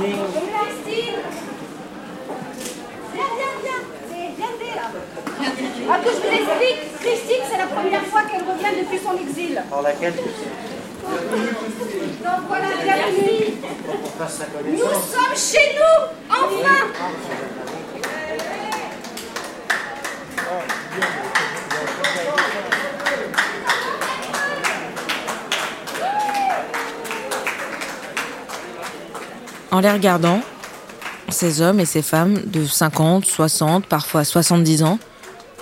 viens, 3.14 3.56
viens 3.64 3.82
Viens, 4.38 4.48
viens 4.60 4.76
là 4.76 4.88
Ah, 5.90 6.00
que 6.04 6.10
je 6.10 6.16
vous 6.16 6.28
explique 6.28 6.90
Christine, 7.00 7.44
c'est 7.50 7.58
la 7.58 7.68
première 7.68 8.06
fois 8.06 8.22
qu'elle 8.24 8.42
revient 8.44 8.84
depuis 8.84 8.98
son 9.10 9.18
exil. 9.18 9.62
Par 9.70 9.82
laquelle 9.82 10.14
Donc 11.04 12.48
voilà, 12.48 12.68
bienvenue. 12.84 13.58
Nous 14.72 14.78
sommes 14.78 15.36
chez 15.36 15.76
nous 15.76 16.08
Enfin. 16.30 16.88
En 29.72 29.82
les 29.82 29.92
regardant, 29.92 30.42
ces 31.30 31.62
hommes 31.62 31.80
et 31.80 31.86
ces 31.86 32.02
femmes 32.02 32.42
de 32.46 32.66
50, 32.66 33.24
60, 33.24 33.86
parfois 33.86 34.24
70 34.24 34.84
ans, 34.84 34.98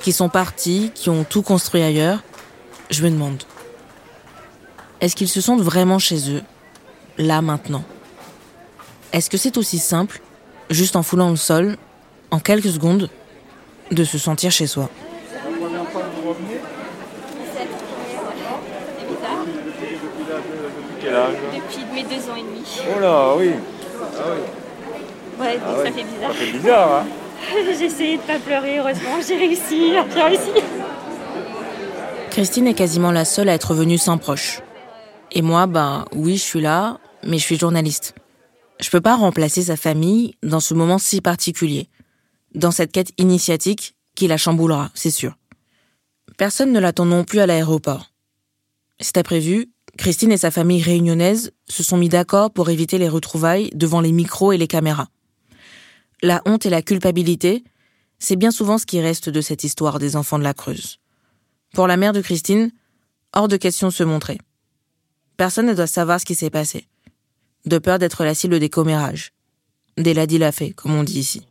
qui 0.01 0.13
sont 0.13 0.29
partis, 0.29 0.91
qui 0.95 1.09
ont 1.09 1.25
tout 1.25 1.41
construit 1.41 1.83
ailleurs, 1.83 2.23
je 2.89 3.03
me 3.03 3.09
demande, 3.09 3.43
est-ce 5.01 5.15
qu'ils 5.15 5.27
se 5.27 5.41
sentent 5.41 5.61
vraiment 5.61 5.99
chez 5.99 6.31
eux, 6.31 6.41
là 7.17 7.41
maintenant? 7.41 7.83
Est-ce 9.13 9.29
que 9.29 9.37
c'est 9.37 9.57
aussi 9.57 9.79
simple, 9.79 10.21
juste 10.69 10.95
en 10.95 11.03
foulant 11.03 11.29
le 11.29 11.35
sol, 11.35 11.77
en 12.31 12.39
quelques 12.39 12.71
secondes, 12.71 13.09
de 13.91 14.03
se 14.03 14.17
sentir 14.17 14.51
chez 14.51 14.67
soi? 14.67 14.89
Depuis 21.55 21.85
mes 21.93 22.03
deux 22.03 22.29
ans 22.29 22.35
et 22.35 22.41
demi. 22.41 22.63
Oh 22.95 22.99
là, 22.99 23.33
oui. 23.37 23.51
Ah 24.17 24.23
oui. 24.33 24.41
Ouais, 25.39 25.57
donc 25.57 25.85
ça 25.85 25.91
fait 25.91 26.03
bizarre. 26.03 26.31
Ça 26.31 26.33
fait 26.33 26.51
bizarre, 26.51 26.91
hein 26.93 27.05
J'ai 27.77 27.85
essayé 27.85 28.17
de 28.17 28.21
pas 28.23 28.39
pleurer, 28.39 28.79
heureusement, 28.79 29.17
j'ai 29.25 29.37
réussi, 29.37 29.93
j'ai 30.13 30.21
réussi. 30.21 30.51
Christine 32.37 32.67
est 32.67 32.75
quasiment 32.75 33.11
la 33.11 33.25
seule 33.25 33.49
à 33.49 33.55
être 33.55 33.73
venue 33.73 33.97
sans 33.97 34.19
proche. 34.19 34.61
Et 35.31 35.41
moi, 35.41 35.65
ben 35.65 36.05
oui, 36.13 36.37
je 36.37 36.43
suis 36.43 36.61
là, 36.61 36.99
mais 37.23 37.39
je 37.39 37.43
suis 37.43 37.57
journaliste. 37.57 38.13
Je 38.79 38.91
peux 38.91 39.01
pas 39.01 39.15
remplacer 39.15 39.63
sa 39.63 39.75
famille 39.75 40.35
dans 40.43 40.59
ce 40.59 40.75
moment 40.75 40.99
si 40.99 41.19
particulier, 41.19 41.89
dans 42.53 42.69
cette 42.69 42.91
quête 42.91 43.11
initiatique 43.17 43.95
qui 44.13 44.27
la 44.27 44.37
chamboulera, 44.37 44.91
c'est 44.93 45.09
sûr. 45.09 45.35
Personne 46.37 46.71
ne 46.71 46.79
l'attend 46.79 47.05
non 47.05 47.23
plus 47.23 47.39
à 47.39 47.47
l'aéroport. 47.47 48.11
C'était 48.99 49.23
prévu, 49.23 49.71
Christine 49.97 50.31
et 50.31 50.37
sa 50.37 50.51
famille 50.51 50.83
réunionnaise 50.83 51.53
se 51.67 51.81
sont 51.81 51.97
mis 51.97 52.07
d'accord 52.07 52.51
pour 52.51 52.69
éviter 52.69 52.99
les 52.99 53.09
retrouvailles 53.09 53.71
devant 53.73 53.99
les 53.99 54.11
micros 54.11 54.51
et 54.51 54.57
les 54.57 54.67
caméras. 54.67 55.07
La 56.21 56.43
honte 56.45 56.67
et 56.67 56.69
la 56.69 56.83
culpabilité, 56.83 57.63
c'est 58.19 58.35
bien 58.35 58.51
souvent 58.51 58.77
ce 58.77 58.85
qui 58.85 59.01
reste 59.01 59.27
de 59.27 59.41
cette 59.41 59.63
histoire 59.63 59.97
des 59.97 60.15
enfants 60.15 60.37
de 60.37 60.43
la 60.43 60.53
Creuse. 60.53 60.99
Pour 61.77 61.85
la 61.85 61.95
mère 61.95 62.11
de 62.11 62.21
Christine, 62.21 62.71
hors 63.33 63.47
de 63.47 63.55
question 63.55 63.89
de 63.89 63.93
se 63.93 64.03
montrer. 64.03 64.39
Personne 65.37 65.67
ne 65.67 65.75
doit 65.75 65.85
savoir 65.85 66.19
ce 66.19 66.25
qui 66.25 66.33
s'est 66.33 66.49
passé. 66.49 66.87
De 67.67 67.77
peur 67.77 67.99
d'être 67.99 68.23
la 68.23 68.33
cible 68.33 68.59
des 68.59 68.67
commérages. 68.67 69.31
Des 69.95 70.15
ladis 70.15 70.39
l'a 70.39 70.51
fait, 70.51 70.71
comme 70.71 70.95
on 70.95 71.03
dit 71.03 71.19
ici. 71.19 71.45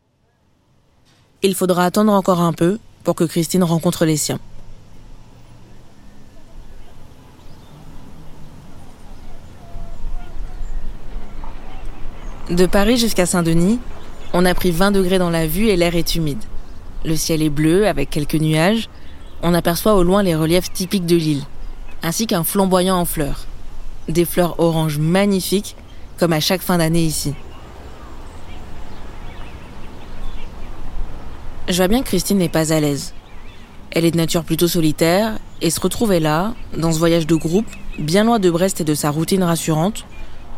Il 1.42 1.54
faudra 1.54 1.84
attendre 1.84 2.12
encore 2.12 2.40
un 2.40 2.52
peu 2.52 2.80
pour 3.04 3.14
que 3.14 3.22
Christine 3.22 3.62
rencontre 3.62 4.04
les 4.04 4.16
siens. 4.16 4.40
De 12.50 12.66
Paris 12.66 12.96
jusqu'à 12.96 13.26
Saint-Denis, 13.26 13.78
on 14.32 14.44
a 14.44 14.54
pris 14.54 14.72
20 14.72 14.90
degrés 14.90 15.20
dans 15.20 15.30
la 15.30 15.46
vue 15.46 15.68
et 15.68 15.76
l'air 15.76 15.94
est 15.94 16.16
humide. 16.16 16.42
Le 17.04 17.14
ciel 17.14 17.42
est 17.42 17.48
bleu 17.48 17.86
avec 17.86 18.10
quelques 18.10 18.34
nuages. 18.34 18.88
On 19.42 19.54
aperçoit 19.54 19.94
au 19.94 20.02
loin 20.02 20.22
les 20.22 20.34
reliefs 20.34 20.72
typiques 20.72 21.06
de 21.06 21.16
l'île, 21.16 21.44
ainsi 22.02 22.26
qu'un 22.26 22.44
flamboyant 22.44 22.96
en 22.96 23.04
fleurs. 23.04 23.46
Des 24.08 24.24
fleurs 24.24 24.58
oranges 24.60 24.98
magnifiques, 24.98 25.76
comme 26.18 26.32
à 26.32 26.40
chaque 26.40 26.62
fin 26.62 26.78
d'année 26.78 27.04
ici. 27.04 27.34
Je 31.68 31.76
vois 31.76 31.88
bien 31.88 32.02
que 32.02 32.08
Christine 32.08 32.38
n'est 32.38 32.48
pas 32.48 32.72
à 32.72 32.80
l'aise. 32.80 33.12
Elle 33.90 34.04
est 34.04 34.10
de 34.10 34.16
nature 34.16 34.44
plutôt 34.44 34.68
solitaire 34.68 35.38
et 35.60 35.70
se 35.70 35.80
retrouver 35.80 36.20
là, 36.20 36.54
dans 36.76 36.92
ce 36.92 36.98
voyage 36.98 37.26
de 37.26 37.34
groupe, 37.34 37.66
bien 37.98 38.24
loin 38.24 38.38
de 38.38 38.50
Brest 38.50 38.80
et 38.80 38.84
de 38.84 38.94
sa 38.94 39.10
routine 39.10 39.42
rassurante, 39.42 40.04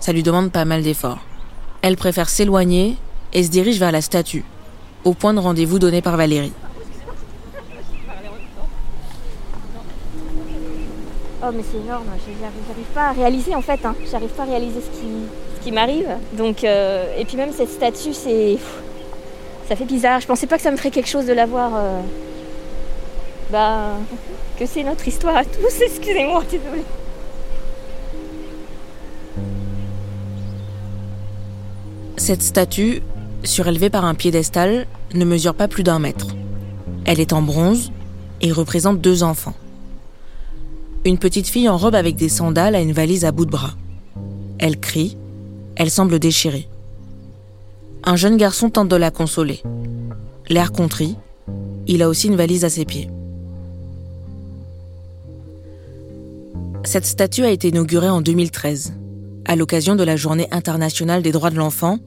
ça 0.00 0.12
lui 0.12 0.22
demande 0.22 0.52
pas 0.52 0.64
mal 0.64 0.82
d'efforts. 0.82 1.20
Elle 1.82 1.96
préfère 1.96 2.28
s'éloigner 2.28 2.96
et 3.32 3.42
se 3.42 3.50
dirige 3.50 3.78
vers 3.78 3.92
la 3.92 4.02
statue, 4.02 4.44
au 5.04 5.14
point 5.14 5.34
de 5.34 5.38
rendez-vous 5.38 5.78
donné 5.78 6.02
par 6.02 6.16
Valérie. 6.16 6.52
Oh 11.40 11.50
mais 11.54 11.62
c'est 11.70 11.78
énorme, 11.78 12.06
j'arrive 12.40 12.86
pas 12.94 13.08
à 13.08 13.12
réaliser 13.12 13.54
en 13.54 13.62
fait, 13.62 13.78
hein. 13.84 13.94
j'arrive 14.10 14.30
pas 14.30 14.42
à 14.42 14.46
réaliser 14.46 14.80
ce 14.80 15.62
qui, 15.62 15.70
m'arrive. 15.70 16.08
Donc 16.32 16.64
euh, 16.64 17.06
et 17.16 17.24
puis 17.24 17.36
même 17.36 17.52
cette 17.52 17.70
statue, 17.70 18.12
c'est 18.12 18.58
ça 19.68 19.76
fait 19.76 19.84
bizarre. 19.84 20.20
Je 20.20 20.26
pensais 20.26 20.46
pas 20.46 20.56
que 20.56 20.62
ça 20.62 20.70
me 20.70 20.76
ferait 20.76 20.90
quelque 20.90 21.08
chose 21.08 21.26
de 21.26 21.32
la 21.32 21.46
voir. 21.46 21.72
Euh... 21.76 22.00
Bah 23.52 23.92
que 24.58 24.66
c'est 24.66 24.82
notre 24.82 25.06
histoire 25.06 25.36
à 25.36 25.44
tous. 25.44 25.80
Excusez-moi, 25.80 26.42
désolée. 26.50 26.84
Cette 32.16 32.42
statue, 32.42 33.02
surélevée 33.44 33.90
par 33.90 34.04
un 34.04 34.14
piédestal, 34.14 34.86
ne 35.14 35.24
mesure 35.24 35.54
pas 35.54 35.68
plus 35.68 35.84
d'un 35.84 35.98
mètre. 35.98 36.26
Elle 37.04 37.20
est 37.20 37.32
en 37.32 37.42
bronze 37.42 37.92
et 38.40 38.52
représente 38.52 39.00
deux 39.00 39.22
enfants. 39.22 39.54
Une 41.04 41.18
petite 41.18 41.46
fille 41.46 41.68
en 41.68 41.76
robe 41.76 41.94
avec 41.94 42.16
des 42.16 42.28
sandales 42.28 42.74
a 42.74 42.80
une 42.80 42.92
valise 42.92 43.24
à 43.24 43.32
bout 43.32 43.46
de 43.46 43.50
bras. 43.50 43.74
Elle 44.58 44.78
crie, 44.78 45.16
elle 45.76 45.90
semble 45.90 46.18
déchirée. 46.18 46.68
Un 48.04 48.16
jeune 48.16 48.36
garçon 48.36 48.68
tente 48.68 48.88
de 48.88 48.96
la 48.96 49.10
consoler. 49.10 49.62
L'air 50.48 50.72
contrit, 50.72 51.16
il 51.86 52.02
a 52.02 52.08
aussi 52.08 52.26
une 52.26 52.36
valise 52.36 52.64
à 52.64 52.70
ses 52.70 52.84
pieds. 52.84 53.08
Cette 56.84 57.06
statue 57.06 57.44
a 57.44 57.50
été 57.50 57.68
inaugurée 57.68 58.08
en 58.08 58.20
2013, 58.20 58.94
à 59.44 59.56
l'occasion 59.56 59.94
de 59.94 60.04
la 60.04 60.16
Journée 60.16 60.48
internationale 60.50 61.22
des 61.22 61.32
droits 61.32 61.50
de 61.50 61.56
l'enfant, 61.56 61.98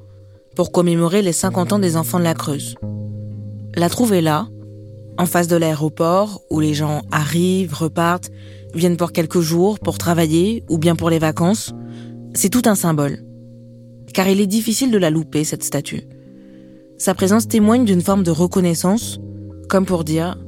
pour 0.55 0.71
commémorer 0.71 1.21
les 1.21 1.33
50 1.33 1.73
ans 1.73 1.79
des 1.79 1.95
enfants 1.95 2.19
de 2.19 2.23
la 2.23 2.33
Creuse. 2.33 2.75
La 3.75 3.89
trouver 3.89 4.21
là, 4.21 4.47
en 5.17 5.25
face 5.25 5.47
de 5.47 5.55
l'aéroport, 5.55 6.41
où 6.49 6.59
les 6.59 6.73
gens 6.73 7.03
arrivent, 7.11 7.73
repartent, 7.73 8.31
viennent 8.73 8.97
pour 8.97 9.11
quelques 9.11 9.41
jours, 9.41 9.79
pour 9.79 9.97
travailler 9.97 10.63
ou 10.69 10.77
bien 10.77 10.95
pour 10.95 11.09
les 11.09 11.19
vacances, 11.19 11.73
c'est 12.33 12.49
tout 12.49 12.63
un 12.65 12.75
symbole. 12.75 13.19
Car 14.13 14.27
il 14.27 14.41
est 14.41 14.47
difficile 14.47 14.91
de 14.91 14.97
la 14.97 15.09
louper, 15.09 15.43
cette 15.43 15.63
statue. 15.63 16.03
Sa 16.97 17.13
présence 17.13 17.47
témoigne 17.47 17.85
d'une 17.85 18.01
forme 18.01 18.23
de 18.23 18.31
reconnaissance, 18.31 19.19
comme 19.69 19.85
pour 19.85 20.03
dire⁇ 20.03 20.37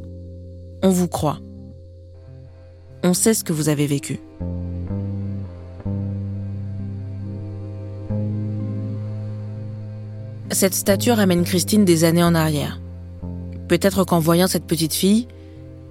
On 0.84 0.90
vous 0.90 1.08
croit. 1.08 1.40
On 3.04 3.14
sait 3.14 3.34
ce 3.34 3.44
que 3.44 3.54
vous 3.54 3.70
avez 3.70 3.88
vécu. 3.88 4.20
Cette 10.52 10.76
statue 10.76 11.12
ramène 11.12 11.44
Christine 11.44 11.84
des 11.84 12.04
années 12.04 12.24
en 12.24 12.36
arrière. 12.36 12.80
Peut-être 13.68 14.04
qu'en 14.04 14.20
voyant 14.20 14.48
cette 14.48 14.68
petite 14.68 14.94
fille, 14.94 15.28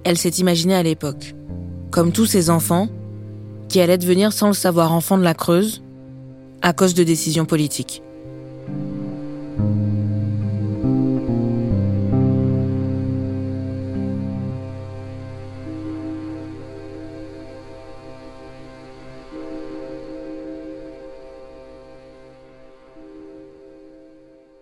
elle 0.05 0.17
s'est 0.17 0.29
imaginée 0.29 0.75
à 0.75 0.83
l'époque, 0.83 1.35
comme 1.93 2.11
tous 2.11 2.25
ses 2.25 2.49
enfants, 2.49 2.89
qui 3.69 3.79
allaient 3.79 3.99
devenir 3.99 4.33
sans 4.33 4.47
le 4.47 4.53
savoir 4.53 4.93
enfants 4.93 5.19
de 5.19 5.23
la 5.23 5.35
Creuse, 5.35 5.83
à 6.63 6.73
cause 6.73 6.95
de 6.95 7.03
décisions 7.03 7.45
politiques. 7.45 8.01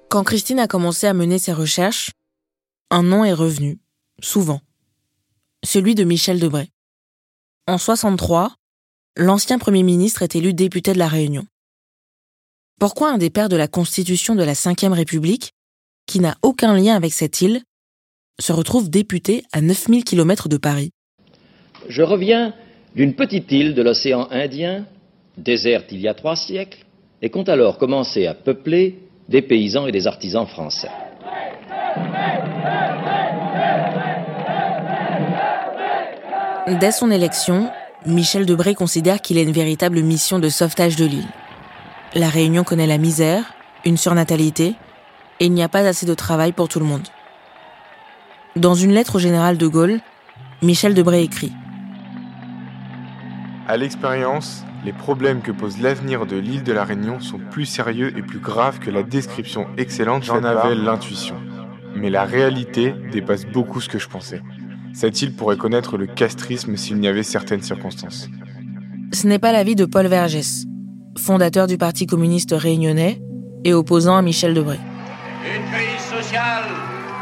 Quand 0.10 0.26
Christine 0.26 0.60
a 0.60 0.68
commencé 0.68 1.08
à 1.08 1.14
mener 1.14 1.40
ses 1.40 1.54
recherches, 1.54 2.12
un 2.90 3.04
nom 3.04 3.24
est 3.24 3.32
revenu, 3.32 3.80
souvent. 4.20 4.60
Celui 5.64 5.96
de 5.96 6.04
Michel 6.04 6.38
Debré. 6.38 6.70
En 7.68 7.78
63, 7.78 8.56
l'ancien 9.18 9.60
Premier 9.60 9.84
ministre 9.84 10.24
est 10.24 10.36
élu 10.36 10.52
député 10.52 10.94
de 10.94 10.98
la 10.98 11.08
Réunion. 11.08 11.46
Pourquoi 12.80 13.12
un 13.12 13.20
des 13.20 13.30
pères 13.30 13.50
de 13.50 13.56
la 13.56 13.68
Constitution 13.68 14.34
de 14.34 14.44
la 14.44 14.54
Ve 14.54 14.94
République, 14.94 15.52
qui 16.08 16.20
n'a 16.20 16.36
aucun 16.42 16.76
lien 16.76 16.96
avec 16.96 17.14
cette 17.14 17.40
île, 17.40 17.62
se 18.40 18.52
retrouve 18.52 18.90
député 18.90 19.44
à 19.54 19.62
9000 19.62 20.04
km 20.04 20.50
de 20.50 20.58
Paris? 20.58 20.90
Je 21.88 22.02
reviens 22.02 22.56
d'une 22.96 23.14
petite 23.14 23.52
île 23.52 23.76
de 23.76 23.84
l'océan 23.84 24.28
Indien, 24.32 24.88
déserte 25.38 25.92
il 25.92 26.02
y 26.02 26.08
a 26.08 26.16
trois 26.16 26.36
siècles, 26.36 26.84
et 27.22 27.30
compte 27.30 27.50
alors 27.50 27.78
commencer 27.78 28.26
à 28.26 28.34
peupler 28.34 28.98
des 29.30 29.44
paysans 29.44 29.86
et 29.86 29.92
des 29.92 30.08
artisans 30.08 30.48
français. 30.48 30.90
Dès 36.68 36.92
son 36.92 37.10
élection, 37.10 37.72
Michel 38.06 38.46
Debré 38.46 38.76
considère 38.76 39.22
qu'il 39.22 39.40
a 39.40 39.42
une 39.42 39.52
véritable 39.52 40.02
mission 40.02 40.38
de 40.38 40.48
sauvetage 40.48 40.96
de 40.96 41.06
l'île. 41.06 41.28
La 42.14 42.30
Réunion 42.30 42.64
connaît 42.64 42.86
la 42.86 43.00
misère, 43.00 43.54
une 43.84 43.98
surnatalité, 43.98 44.76
et 45.40 45.46
il 45.46 45.54
n'y 45.54 45.64
a 45.64 45.70
pas 45.70 45.88
assez 45.88 46.06
de 46.06 46.14
travail 46.14 46.52
pour 46.52 46.68
tout 46.68 46.80
le 46.80 46.86
monde. 46.86 47.08
Dans 48.56 48.76
une 48.76 48.92
lettre 48.92 49.16
au 49.16 49.20
général 49.20 49.58
de 49.58 49.66
Gaulle, 49.66 50.02
Michel 50.62 50.94
Debré 50.94 51.24
écrit 51.24 51.52
À 53.68 53.76
l'expérience, 53.76 54.64
les 54.86 54.94
problèmes 54.94 55.42
que 55.42 55.52
pose 55.52 55.80
l'avenir 55.80 56.28
de 56.28 56.36
l'île 56.36 56.64
de 56.64 56.74
la 56.74 56.84
Réunion 56.84 57.20
sont 57.20 57.40
plus 57.40 57.66
sérieux 57.66 58.16
et 58.16 58.22
plus 58.22 58.40
graves 58.40 58.78
que 58.78 58.92
la 58.92 59.02
description 59.02 59.66
excellente 59.78 60.24
j'en 60.24 60.44
avais 60.44 60.76
l'intuition. 60.76 61.38
Mais 61.96 62.12
la 62.12 62.24
réalité 62.24 62.94
dépasse 63.12 63.46
beaucoup 63.48 63.82
ce 63.82 63.90
que 63.90 63.98
je 63.98 64.08
pensais. 64.08 64.42
Cette 64.94 65.22
île 65.22 65.34
pourrait 65.34 65.58
connaître 65.58 65.98
le 65.98 66.06
castrisme 66.06 66.76
s'il 66.76 66.98
n'y 66.98 67.08
avait 67.08 67.24
certaines 67.24 67.62
circonstances. 67.62 68.28
Ce 69.14 69.28
n'est 69.28 69.40
pas 69.40 69.52
l'avis 69.52 69.76
de 69.76 69.86
Paul 69.86 70.08
Vergès, 70.08 70.66
fondateur 71.18 71.68
du 71.68 71.78
Parti 71.78 72.06
communiste 72.06 72.54
réunionnais 72.58 73.22
et 73.64 73.74
opposant 73.74 74.18
à 74.18 74.22
Michel 74.22 74.54
Debré. 74.54 74.80
Une 75.46 75.64
crise 75.72 76.20
sociale 76.20 76.66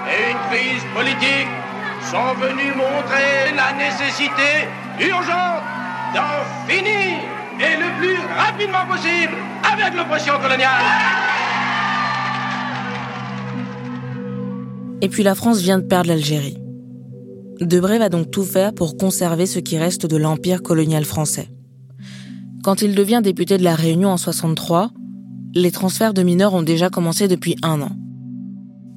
et 0.08 0.32
une 0.32 0.38
crise 0.50 0.84
politique 0.94 1.48
sont 2.02 2.34
venues 2.40 2.74
montrer 2.76 3.56
la 3.56 3.74
nécessité 3.78 4.68
urgente 5.00 5.64
d'en 6.14 6.68
finir 6.68 7.20
et 7.60 7.78
le 7.78 8.00
plus 8.00 8.18
rapidement 8.36 8.86
possible 8.88 9.34
avec 9.72 9.96
l'oppression 9.96 10.34
coloniale. 10.40 10.84
Et 15.02 15.10
puis 15.10 15.24
la 15.24 15.36
France 15.36 15.62
vient 15.62 15.80
de 15.80 15.86
perdre 15.86 16.10
l'Algérie. 16.10 16.59
Debré 17.62 18.00
va 18.00 18.10
donc 18.10 18.32
tout 18.32 18.44
faire 18.44 18.74
pour 18.74 18.98
conserver 18.98 19.46
ce 19.46 19.60
qui 19.60 19.78
reste 19.78 20.06
de 20.06 20.18
l'empire 20.18 20.64
colonial 20.64 21.04
français. 21.04 21.50
Quand 22.64 22.82
il 22.82 22.96
devient 22.96 23.22
député 23.24 23.58
de 23.58 23.64
la 23.64 23.76
Réunion 23.76 24.10
en 24.10 24.18
63, 24.18 24.92
les 25.56 25.72
transferts 25.72 26.14
de 26.14 26.24
mineurs 26.24 26.54
ont 26.54 26.62
déjà 26.62 26.90
commencé 26.90 27.28
depuis 27.28 27.56
un 27.64 27.82
an. 27.82 27.92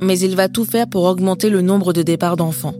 Mais 0.00 0.18
il 0.18 0.36
va 0.36 0.48
tout 0.48 0.64
faire 0.64 0.88
pour 0.88 1.04
augmenter 1.04 1.48
le 1.48 1.62
nombre 1.62 1.92
de 1.92 2.02
départs 2.02 2.36
d'enfants, 2.36 2.74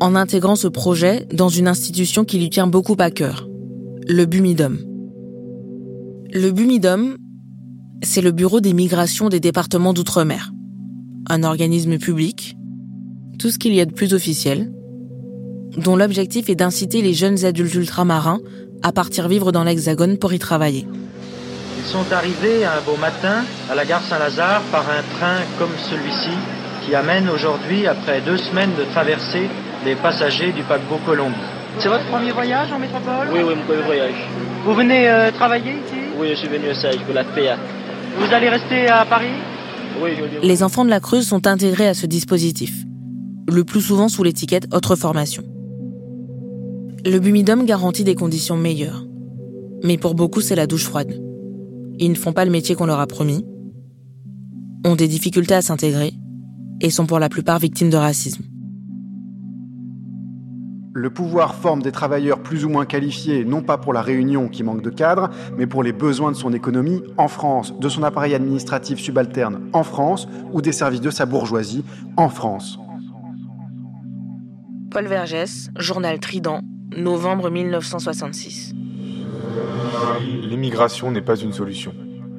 en 0.00 0.14
intégrant 0.14 0.56
ce 0.56 0.68
projet 0.68 1.26
dans 1.32 1.48
une 1.48 1.68
institution 1.68 2.24
qui 2.24 2.38
lui 2.38 2.50
tient 2.50 2.66
beaucoup 2.66 2.96
à 2.98 3.10
cœur, 3.10 3.48
le 4.08 4.24
Bumidum. 4.26 4.78
Le 6.34 6.50
BUMIDOM, 6.50 7.18
c'est 8.02 8.22
le 8.22 8.32
Bureau 8.32 8.60
des 8.60 8.72
migrations 8.72 9.28
des 9.28 9.38
départements 9.38 9.92
d'outre-mer. 9.92 10.50
Un 11.28 11.42
organisme 11.42 11.98
public, 11.98 12.56
tout 13.38 13.50
ce 13.50 13.58
qu'il 13.58 13.74
y 13.74 13.82
a 13.82 13.84
de 13.84 13.92
plus 13.92 14.14
officiel, 14.14 14.72
dont 15.76 15.96
l'objectif 15.96 16.48
est 16.48 16.54
d'inciter 16.54 17.02
les 17.02 17.14
jeunes 17.14 17.44
adultes 17.44 17.74
ultramarins 17.74 18.40
à 18.82 18.92
partir 18.92 19.28
vivre 19.28 19.52
dans 19.52 19.64
l'Hexagone 19.64 20.18
pour 20.18 20.32
y 20.32 20.38
travailler. 20.38 20.86
Ils 21.78 21.90
sont 21.90 22.12
arrivés 22.12 22.64
un 22.64 22.80
beau 22.84 22.96
matin 22.96 23.44
à 23.70 23.74
la 23.74 23.84
gare 23.84 24.02
Saint-Lazare 24.02 24.62
par 24.70 24.82
un 24.82 25.02
train 25.18 25.38
comme 25.58 25.72
celui-ci 25.90 26.36
qui 26.84 26.94
amène 26.94 27.28
aujourd'hui, 27.28 27.86
après 27.86 28.20
deux 28.20 28.36
semaines 28.36 28.72
de 28.78 28.84
traversée, 28.92 29.48
les 29.84 29.94
passagers 29.94 30.52
du 30.52 30.62
paquebot 30.62 30.98
Colombie. 31.06 31.36
C'est 31.78 31.88
votre 31.88 32.04
premier 32.06 32.32
voyage 32.32 32.70
en 32.72 32.78
métropole 32.78 33.28
Oui, 33.32 33.40
oui, 33.46 33.54
mon 33.54 33.62
premier 33.62 33.82
voyage. 33.82 34.14
Vous 34.64 34.74
venez 34.74 35.08
euh, 35.08 35.30
travailler 35.30 35.72
ici 35.72 36.00
Oui, 36.18 36.28
je 36.30 36.34
suis 36.34 36.48
venu 36.48 36.68
à 36.68 36.74
stage 36.74 36.98
pour 36.98 37.14
la 37.14 37.24
PA. 37.24 37.56
Vous 38.18 38.32
allez 38.32 38.48
rester 38.48 38.88
à 38.88 39.04
Paris 39.04 39.32
Oui, 40.02 40.10
je 40.16 40.46
Les 40.46 40.62
enfants 40.62 40.84
de 40.84 40.90
la 40.90 41.00
Creuse 41.00 41.26
sont 41.26 41.46
intégrés 41.46 41.88
à 41.88 41.94
ce 41.94 42.06
dispositif, 42.06 42.72
le 43.48 43.64
plus 43.64 43.80
souvent 43.80 44.08
sous 44.08 44.22
l'étiquette 44.22 44.66
Autre 44.72 44.96
formation. 44.96 45.42
Le 47.04 47.18
Bumidum 47.18 47.64
garantit 47.64 48.04
des 48.04 48.14
conditions 48.14 48.56
meilleures. 48.56 49.04
Mais 49.82 49.98
pour 49.98 50.14
beaucoup, 50.14 50.40
c'est 50.40 50.54
la 50.54 50.68
douche 50.68 50.84
froide. 50.84 51.20
Ils 51.98 52.10
ne 52.10 52.14
font 52.14 52.32
pas 52.32 52.44
le 52.44 52.52
métier 52.52 52.76
qu'on 52.76 52.86
leur 52.86 53.00
a 53.00 53.08
promis, 53.08 53.44
ont 54.86 54.94
des 54.94 55.08
difficultés 55.08 55.54
à 55.54 55.62
s'intégrer 55.62 56.12
et 56.80 56.90
sont 56.90 57.06
pour 57.06 57.18
la 57.18 57.28
plupart 57.28 57.58
victimes 57.58 57.90
de 57.90 57.96
racisme. 57.96 58.44
Le 60.94 61.10
pouvoir 61.10 61.56
forme 61.56 61.82
des 61.82 61.90
travailleurs 61.90 62.40
plus 62.40 62.64
ou 62.64 62.68
moins 62.68 62.86
qualifiés, 62.86 63.44
non 63.44 63.62
pas 63.62 63.78
pour 63.78 63.92
la 63.92 64.02
Réunion 64.02 64.48
qui 64.48 64.62
manque 64.62 64.82
de 64.82 64.90
cadres, 64.90 65.30
mais 65.58 65.66
pour 65.66 65.82
les 65.82 65.92
besoins 65.92 66.30
de 66.30 66.36
son 66.36 66.52
économie 66.52 67.02
en 67.16 67.26
France, 67.26 67.74
de 67.80 67.88
son 67.88 68.04
appareil 68.04 68.34
administratif 68.34 69.00
subalterne 69.00 69.70
en 69.72 69.82
France 69.82 70.28
ou 70.52 70.62
des 70.62 70.70
services 70.70 71.00
de 71.00 71.10
sa 71.10 71.26
bourgeoisie 71.26 71.82
en 72.16 72.28
France. 72.28 72.78
Paul 74.92 75.06
Vergès, 75.06 75.70
journal 75.76 76.20
Trident, 76.20 76.60
novembre 76.96 77.50
1966. 77.50 78.74
L'immigration 80.42 81.10
n'est 81.10 81.22
pas 81.22 81.36
une 81.36 81.52
solution. 81.52 81.94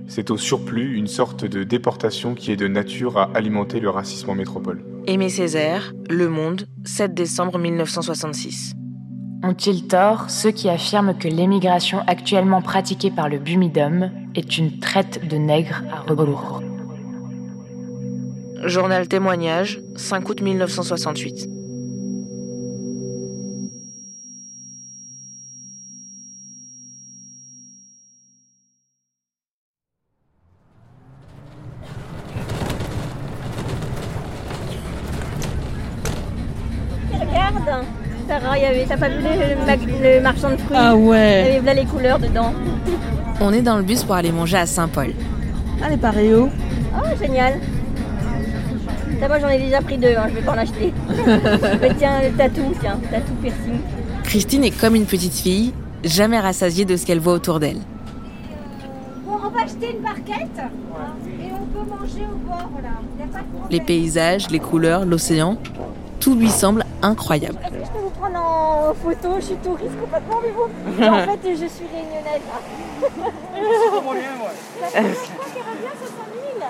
C'est 0.07 0.31
au 0.31 0.37
surplus 0.37 0.95
une 0.95 1.07
sorte 1.07 1.45
de 1.45 1.63
déportation 1.63 2.35
qui 2.35 2.51
est 2.51 2.57
de 2.57 2.67
nature 2.67 3.17
à 3.17 3.29
alimenter 3.33 3.79
le 3.79 3.89
racisme 3.89 4.29
en 4.29 4.35
métropole. 4.35 4.83
Aimé 5.07 5.29
Césaire, 5.29 5.93
Le 6.09 6.29
Monde, 6.29 6.67
7 6.85 7.13
décembre 7.13 7.57
1966. 7.57 8.73
Ont-ils 9.43 9.87
tort 9.87 10.29
ceux 10.29 10.51
qui 10.51 10.69
affirment 10.69 11.17
que 11.17 11.27
l'émigration 11.27 11.99
actuellement 12.07 12.61
pratiquée 12.61 13.11
par 13.11 13.27
le 13.27 13.39
Bumidum 13.39 14.09
est 14.35 14.57
une 14.57 14.79
traite 14.79 15.27
de 15.27 15.35
nègres 15.35 15.83
à 15.91 16.01
rebours? 16.01 16.61
Journal 18.63 19.07
Témoignage, 19.09 19.81
5 19.95 20.29
août 20.29 20.41
1968. 20.41 21.49
T'as 38.87 38.97
pas 38.97 39.09
vu 39.09 39.15
le, 40.01 40.21
marchand 40.21 40.51
de 40.51 40.57
fruits? 40.57 40.77
Ah 40.77 40.95
ouais. 40.95 41.45
Il 41.47 41.53
y 41.53 41.57
avait 41.57 41.65
là 41.65 41.73
les 41.73 41.85
couleurs 41.85 42.19
dedans. 42.19 42.53
On 43.41 43.51
est 43.51 43.61
dans 43.61 43.77
le 43.77 43.83
bus 43.83 44.03
pour 44.03 44.15
aller 44.15 44.31
manger 44.31 44.57
à 44.57 44.65
Saint-Paul. 44.65 45.13
Ah, 45.81 45.89
les 45.89 45.97
paréos. 45.97 46.49
Oh, 46.95 47.07
génial. 47.19 47.59
Ça, 49.19 49.27
moi, 49.27 49.39
j'en 49.39 49.49
ai 49.49 49.57
déjà 49.57 49.81
pris 49.81 49.97
deux, 49.97 50.15
hein, 50.17 50.25
je 50.29 50.35
vais 50.35 50.41
pas 50.41 50.53
en 50.53 50.57
acheter. 50.57 50.93
Mais 51.81 51.93
tiens, 51.97 52.21
le 52.21 52.35
tatou, 52.37 52.61
tiens, 52.81 52.99
tatou 53.09 53.33
piercing. 53.41 53.79
Christine 54.23 54.63
est 54.63 54.79
comme 54.79 54.95
une 54.95 55.05
petite 55.05 55.33
fille, 55.33 55.73
jamais 56.03 56.39
rassasiée 56.39 56.85
de 56.85 56.95
ce 56.97 57.05
qu'elle 57.05 57.19
voit 57.19 57.33
autour 57.33 57.59
d'elle. 57.59 57.79
Bon, 59.25 59.37
on 59.45 59.49
va 59.49 59.61
acheter 59.61 59.91
une 59.95 60.01
barquette 60.01 60.57
et 60.57 61.51
on 61.53 61.65
peut 61.65 61.89
manger 61.89 62.25
au 62.31 62.47
bord 62.47 62.69
là. 62.81 62.89
Y. 63.19 63.71
Les 63.71 63.81
paysages, 63.81 64.49
les 64.49 64.59
couleurs, 64.59 65.05
l'océan, 65.05 65.57
tout 66.19 66.35
lui 66.35 66.49
semble 66.49 66.83
incroyable. 67.03 67.59
Est-ce 67.63 67.71
que 67.71 67.85
je 67.85 67.91
peux 67.91 67.99
vous 67.99 68.09
prendre 68.09 68.39
en 68.39 68.93
photo 68.93 69.35
Je 69.35 69.45
suis 69.45 69.55
touriste 69.55 69.99
complètement, 69.99 70.39
mais 70.41 70.51
bon. 70.51 70.69
en 71.13 71.25
fait, 71.25 71.39
je 71.43 71.67
suis 71.67 71.85
réunionnaise. 71.93 72.41
C'est 73.01 74.01
moi. 74.01 74.15
Je 74.15 74.23
crois 74.23 75.45
qu'il 75.45 75.57
y 75.57 75.61
aurait 75.61 75.79
bien 75.79 75.93
60 75.99 76.17
000. 76.57 76.65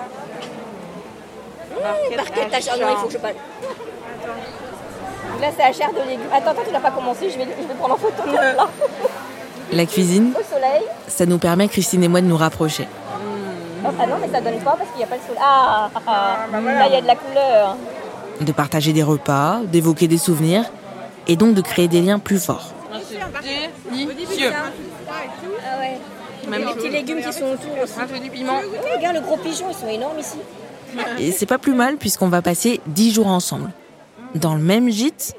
Mmh, 1.74 2.16
barquette 2.16 2.54
à 2.54 2.60
chair. 2.60 2.74
Non, 2.78 2.86
il 2.90 2.96
faut 2.96 3.06
que 3.06 3.12
je 3.12 3.18
parle. 3.18 3.34
Là, 5.40 5.48
c'est 5.56 5.64
à 5.64 5.72
chair 5.72 5.90
de 5.92 6.08
légumes. 6.08 6.26
Attends, 6.32 6.50
attends, 6.50 6.62
tu 6.66 6.72
n'as 6.72 6.80
pas 6.80 6.90
commencé. 6.90 7.30
Je 7.30 7.38
vais, 7.38 7.46
je 7.60 7.66
vais 7.66 7.74
prendre 7.74 7.94
en 7.94 7.98
photo. 7.98 8.22
Là. 8.30 8.68
La 9.72 9.86
cuisine, 9.86 10.32
Au 10.38 10.54
soleil. 10.54 10.82
ça 11.08 11.26
nous 11.26 11.38
permet, 11.38 11.68
Christine 11.68 12.04
et 12.04 12.08
moi, 12.08 12.20
de 12.20 12.26
nous 12.26 12.36
rapprocher. 12.36 12.86
Oh, 13.84 13.88
ah 14.00 14.06
non, 14.06 14.16
mais 14.20 14.28
ça 14.28 14.40
donne 14.40 14.58
pas 14.60 14.76
parce 14.78 14.88
qu'il 14.90 14.98
n'y 14.98 15.04
a 15.04 15.06
pas 15.06 15.16
le 15.16 15.22
soleil. 15.22 15.42
Ah, 15.42 15.90
ah, 15.94 16.00
ah. 16.06 16.46
là, 16.52 16.86
il 16.86 16.92
y 16.92 16.96
a 16.96 17.00
de 17.00 17.06
la 17.06 17.16
couleur. 17.16 17.76
De 18.40 18.52
partager 18.52 18.92
des 18.92 19.02
repas, 19.02 19.60
d'évoquer 19.64 20.08
des 20.08 20.18
souvenirs 20.18 20.64
et 21.26 21.36
donc 21.36 21.54
de 21.54 21.60
créer 21.60 21.88
des 21.88 22.00
liens 22.00 22.18
plus 22.18 22.38
forts. 22.38 22.72
Délicieux. 23.90 24.50
Ouais. 24.50 25.98
Même 26.48 26.66
les 26.66 26.74
petits 26.74 26.90
légumes 26.90 27.22
qui 27.22 27.32
sont 27.32 27.52
autour 27.52 27.82
aussi. 27.82 27.98
Un 27.98 28.06
peu 28.06 28.18
du 28.18 28.30
piment. 28.30 28.60
Regarde 28.94 29.16
le 29.16 29.22
gros 29.22 29.36
pigeon, 29.36 29.66
ils 29.70 29.74
sont 29.74 29.88
énormes 29.88 30.18
ici. 30.18 30.38
Et 31.18 31.32
c'est 31.32 31.46
pas 31.46 31.58
plus 31.58 31.74
mal 31.74 31.96
puisqu'on 31.96 32.28
va 32.28 32.42
passer 32.42 32.80
dix 32.86 33.12
jours 33.12 33.26
ensemble. 33.26 33.72
Dans 34.34 34.54
le 34.54 34.62
même 34.62 34.90
gîte, 34.90 35.34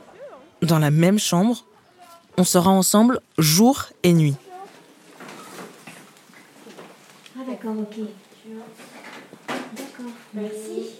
dans 0.61 0.79
la 0.79 0.91
même 0.91 1.19
chambre, 1.19 1.65
on 2.37 2.43
sera 2.43 2.71
ensemble 2.71 3.19
jour 3.37 3.85
et 4.03 4.13
nuit. 4.13 4.35
Ah 7.37 7.41
d'accord, 7.47 7.75
ok. 7.77 8.05
D'accord, 9.47 10.11
merci. 10.33 10.91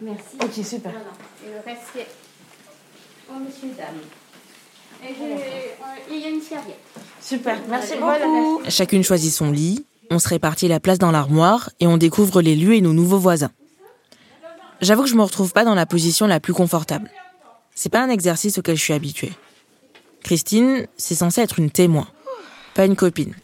Merci. 0.00 0.36
Ok, 0.42 0.64
super. 0.64 0.92
Et 0.92 1.50
le 1.50 1.60
reste, 1.64 1.82
c'est. 1.94 2.06
Oh, 3.30 3.34
monsieur, 3.38 3.74
dame. 3.76 3.96
Et 5.02 5.08
euh, 5.08 5.36
il 6.10 6.20
y 6.20 6.24
a 6.24 6.28
une 6.28 6.40
serviette. 6.40 6.80
Super, 7.20 7.58
merci 7.68 7.94
Voilà, 7.98 8.24
beaucoup. 8.24 8.62
Chacune 8.68 9.02
choisit 9.04 9.32
son 9.32 9.50
lit, 9.50 9.84
on 10.10 10.18
se 10.18 10.28
répartit 10.28 10.68
la 10.68 10.80
place 10.80 10.98
dans 10.98 11.10
l'armoire 11.10 11.70
et 11.80 11.86
on 11.86 11.96
découvre 11.96 12.40
les 12.40 12.56
lieux 12.56 12.74
et 12.74 12.80
nos 12.80 12.92
nouveaux 12.92 13.18
voisins. 13.18 13.50
J'avoue 14.80 15.02
que 15.02 15.08
je 15.08 15.14
me 15.14 15.22
retrouve 15.22 15.52
pas 15.52 15.64
dans 15.64 15.74
la 15.74 15.86
position 15.86 16.26
la 16.26 16.40
plus 16.40 16.54
confortable. 16.54 17.10
C'est 17.74 17.90
pas 17.90 18.00
un 18.02 18.08
exercice 18.08 18.58
auquel 18.58 18.76
je 18.76 18.82
suis 18.82 18.94
habituée. 18.94 19.32
Christine, 20.22 20.86
c'est 20.96 21.14
censé 21.14 21.40
être 21.40 21.58
une 21.58 21.70
témoin, 21.70 22.08
pas 22.74 22.86
une 22.86 22.96
copine. 22.96 23.34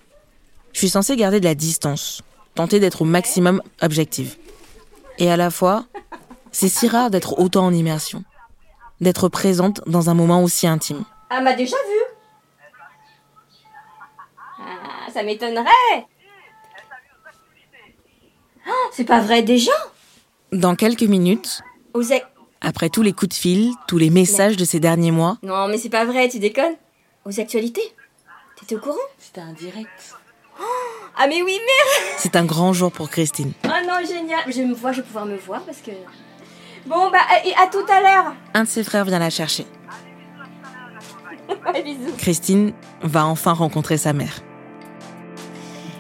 Je 0.73 0.79
suis 0.79 0.89
censée 0.89 1.17
garder 1.17 1.39
de 1.39 1.45
la 1.45 1.55
distance, 1.55 2.23
tenter 2.55 2.81
d'être 2.81 3.03
au 3.03 3.05
maximum 3.05 3.63
objective. 3.83 4.37
Et 5.19 5.31
à 5.31 5.37
la 5.37 5.51
fois, 5.51 5.85
c'est 6.53 6.69
si 6.69 6.87
rare 6.89 7.11
d'être 7.11 7.39
autant 7.39 7.67
en 7.67 7.73
immersion, 7.75 8.25
d'être 9.01 9.29
présente 9.29 9.81
dans 9.87 10.11
un 10.11 10.15
moment 10.15 10.43
aussi 10.43 10.67
intime. 10.67 11.05
Ah, 11.31 11.41
m'a 11.41 11.55
déjà 11.55 11.77
vu. 11.77 12.17
Ah, 14.61 15.11
ça 15.13 15.23
m'étonnerait. 15.23 16.07
Ah, 18.67 18.71
C'est 18.93 19.05
pas 19.05 19.21
vrai 19.21 19.43
déjà. 19.43 19.73
Dans 20.53 20.77
quelques 20.77 21.03
minutes, 21.03 21.63
après 22.61 22.91
tous 22.91 23.03
les 23.03 23.13
coups 23.13 23.31
de 23.31 23.35
fil, 23.41 23.73
tous 23.89 23.99
les 23.99 24.11
messages 24.11 24.57
de 24.57 24.65
ces 24.65 24.79
derniers 24.81 25.11
mois, 25.11 25.39
Non, 25.43 25.67
mais 25.69 25.79
c'est 25.79 25.89
pas 25.89 26.05
vrai, 26.05 26.29
tu 26.29 26.39
déconnes. 26.39 26.77
Aux 27.25 27.41
actualités. 27.41 27.95
T'étais 28.59 28.77
au 28.77 28.81
courant? 28.81 28.97
C'était 29.19 29.41
un 29.41 29.53
direct. 29.53 30.17
Ah, 31.17 31.27
mais 31.29 31.43
oui, 31.43 31.53
merde. 31.59 32.17
C'est 32.19 32.37
un 32.37 32.45
grand 32.45 32.73
jour 32.73 32.93
pour 32.93 33.09
Christine. 33.11 33.53
Ah 33.65 33.81
non, 33.83 34.05
génial. 34.07 34.41
Je 34.49 34.63
me 34.63 34.75
vois, 34.75 34.93
je 34.93 34.99
vais 35.01 35.07
pouvoir 35.07 35.27
me 35.27 35.37
voir 35.37 35.63
parce 35.63 35.79
que. 35.79 35.91
Bon, 36.87 37.11
bah, 37.11 37.19
et 37.45 37.53
à 37.55 37.67
tout 37.71 37.85
à 37.91 38.01
l'heure 38.01 38.35
Un 38.55 38.65
de 38.65 38.69
ses 38.69 38.83
frères 38.83 39.05
vient 39.05 39.19
la 39.19 39.31
chercher. 39.31 39.67
Ouais, 41.49 41.83
bisous 41.85 42.17
Christine 42.19 42.73
va 43.03 43.27
enfin 43.27 43.53
rencontrer 43.53 43.97
sa 43.97 44.13
mère. 44.13 44.41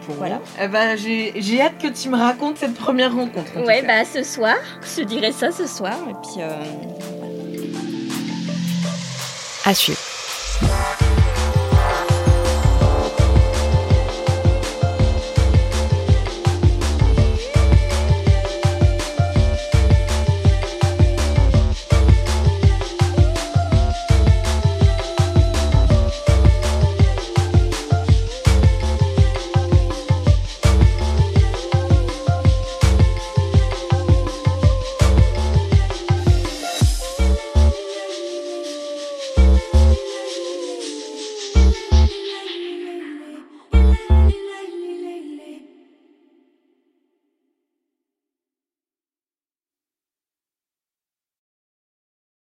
Voilà. 0.08 0.40
Eh 0.60 0.68
ben, 0.68 0.96
j'ai 0.96 1.32
j'ai 1.36 1.62
hâte 1.62 1.78
que 1.80 1.86
tu 1.86 2.08
me 2.08 2.16
racontes 2.16 2.58
cette 2.58 2.74
première 2.74 3.14
rencontre. 3.14 3.56
Ouais, 3.64 3.82
bah, 3.82 4.04
ce 4.04 4.24
soir, 4.24 4.56
je 4.96 5.02
dirais 5.04 5.32
ça 5.32 5.52
ce 5.52 5.66
soir, 5.66 5.94
et 6.08 6.14
puis. 6.22 6.42
Euh... 6.42 6.64
À 9.64 9.74
suivre. 9.74 10.00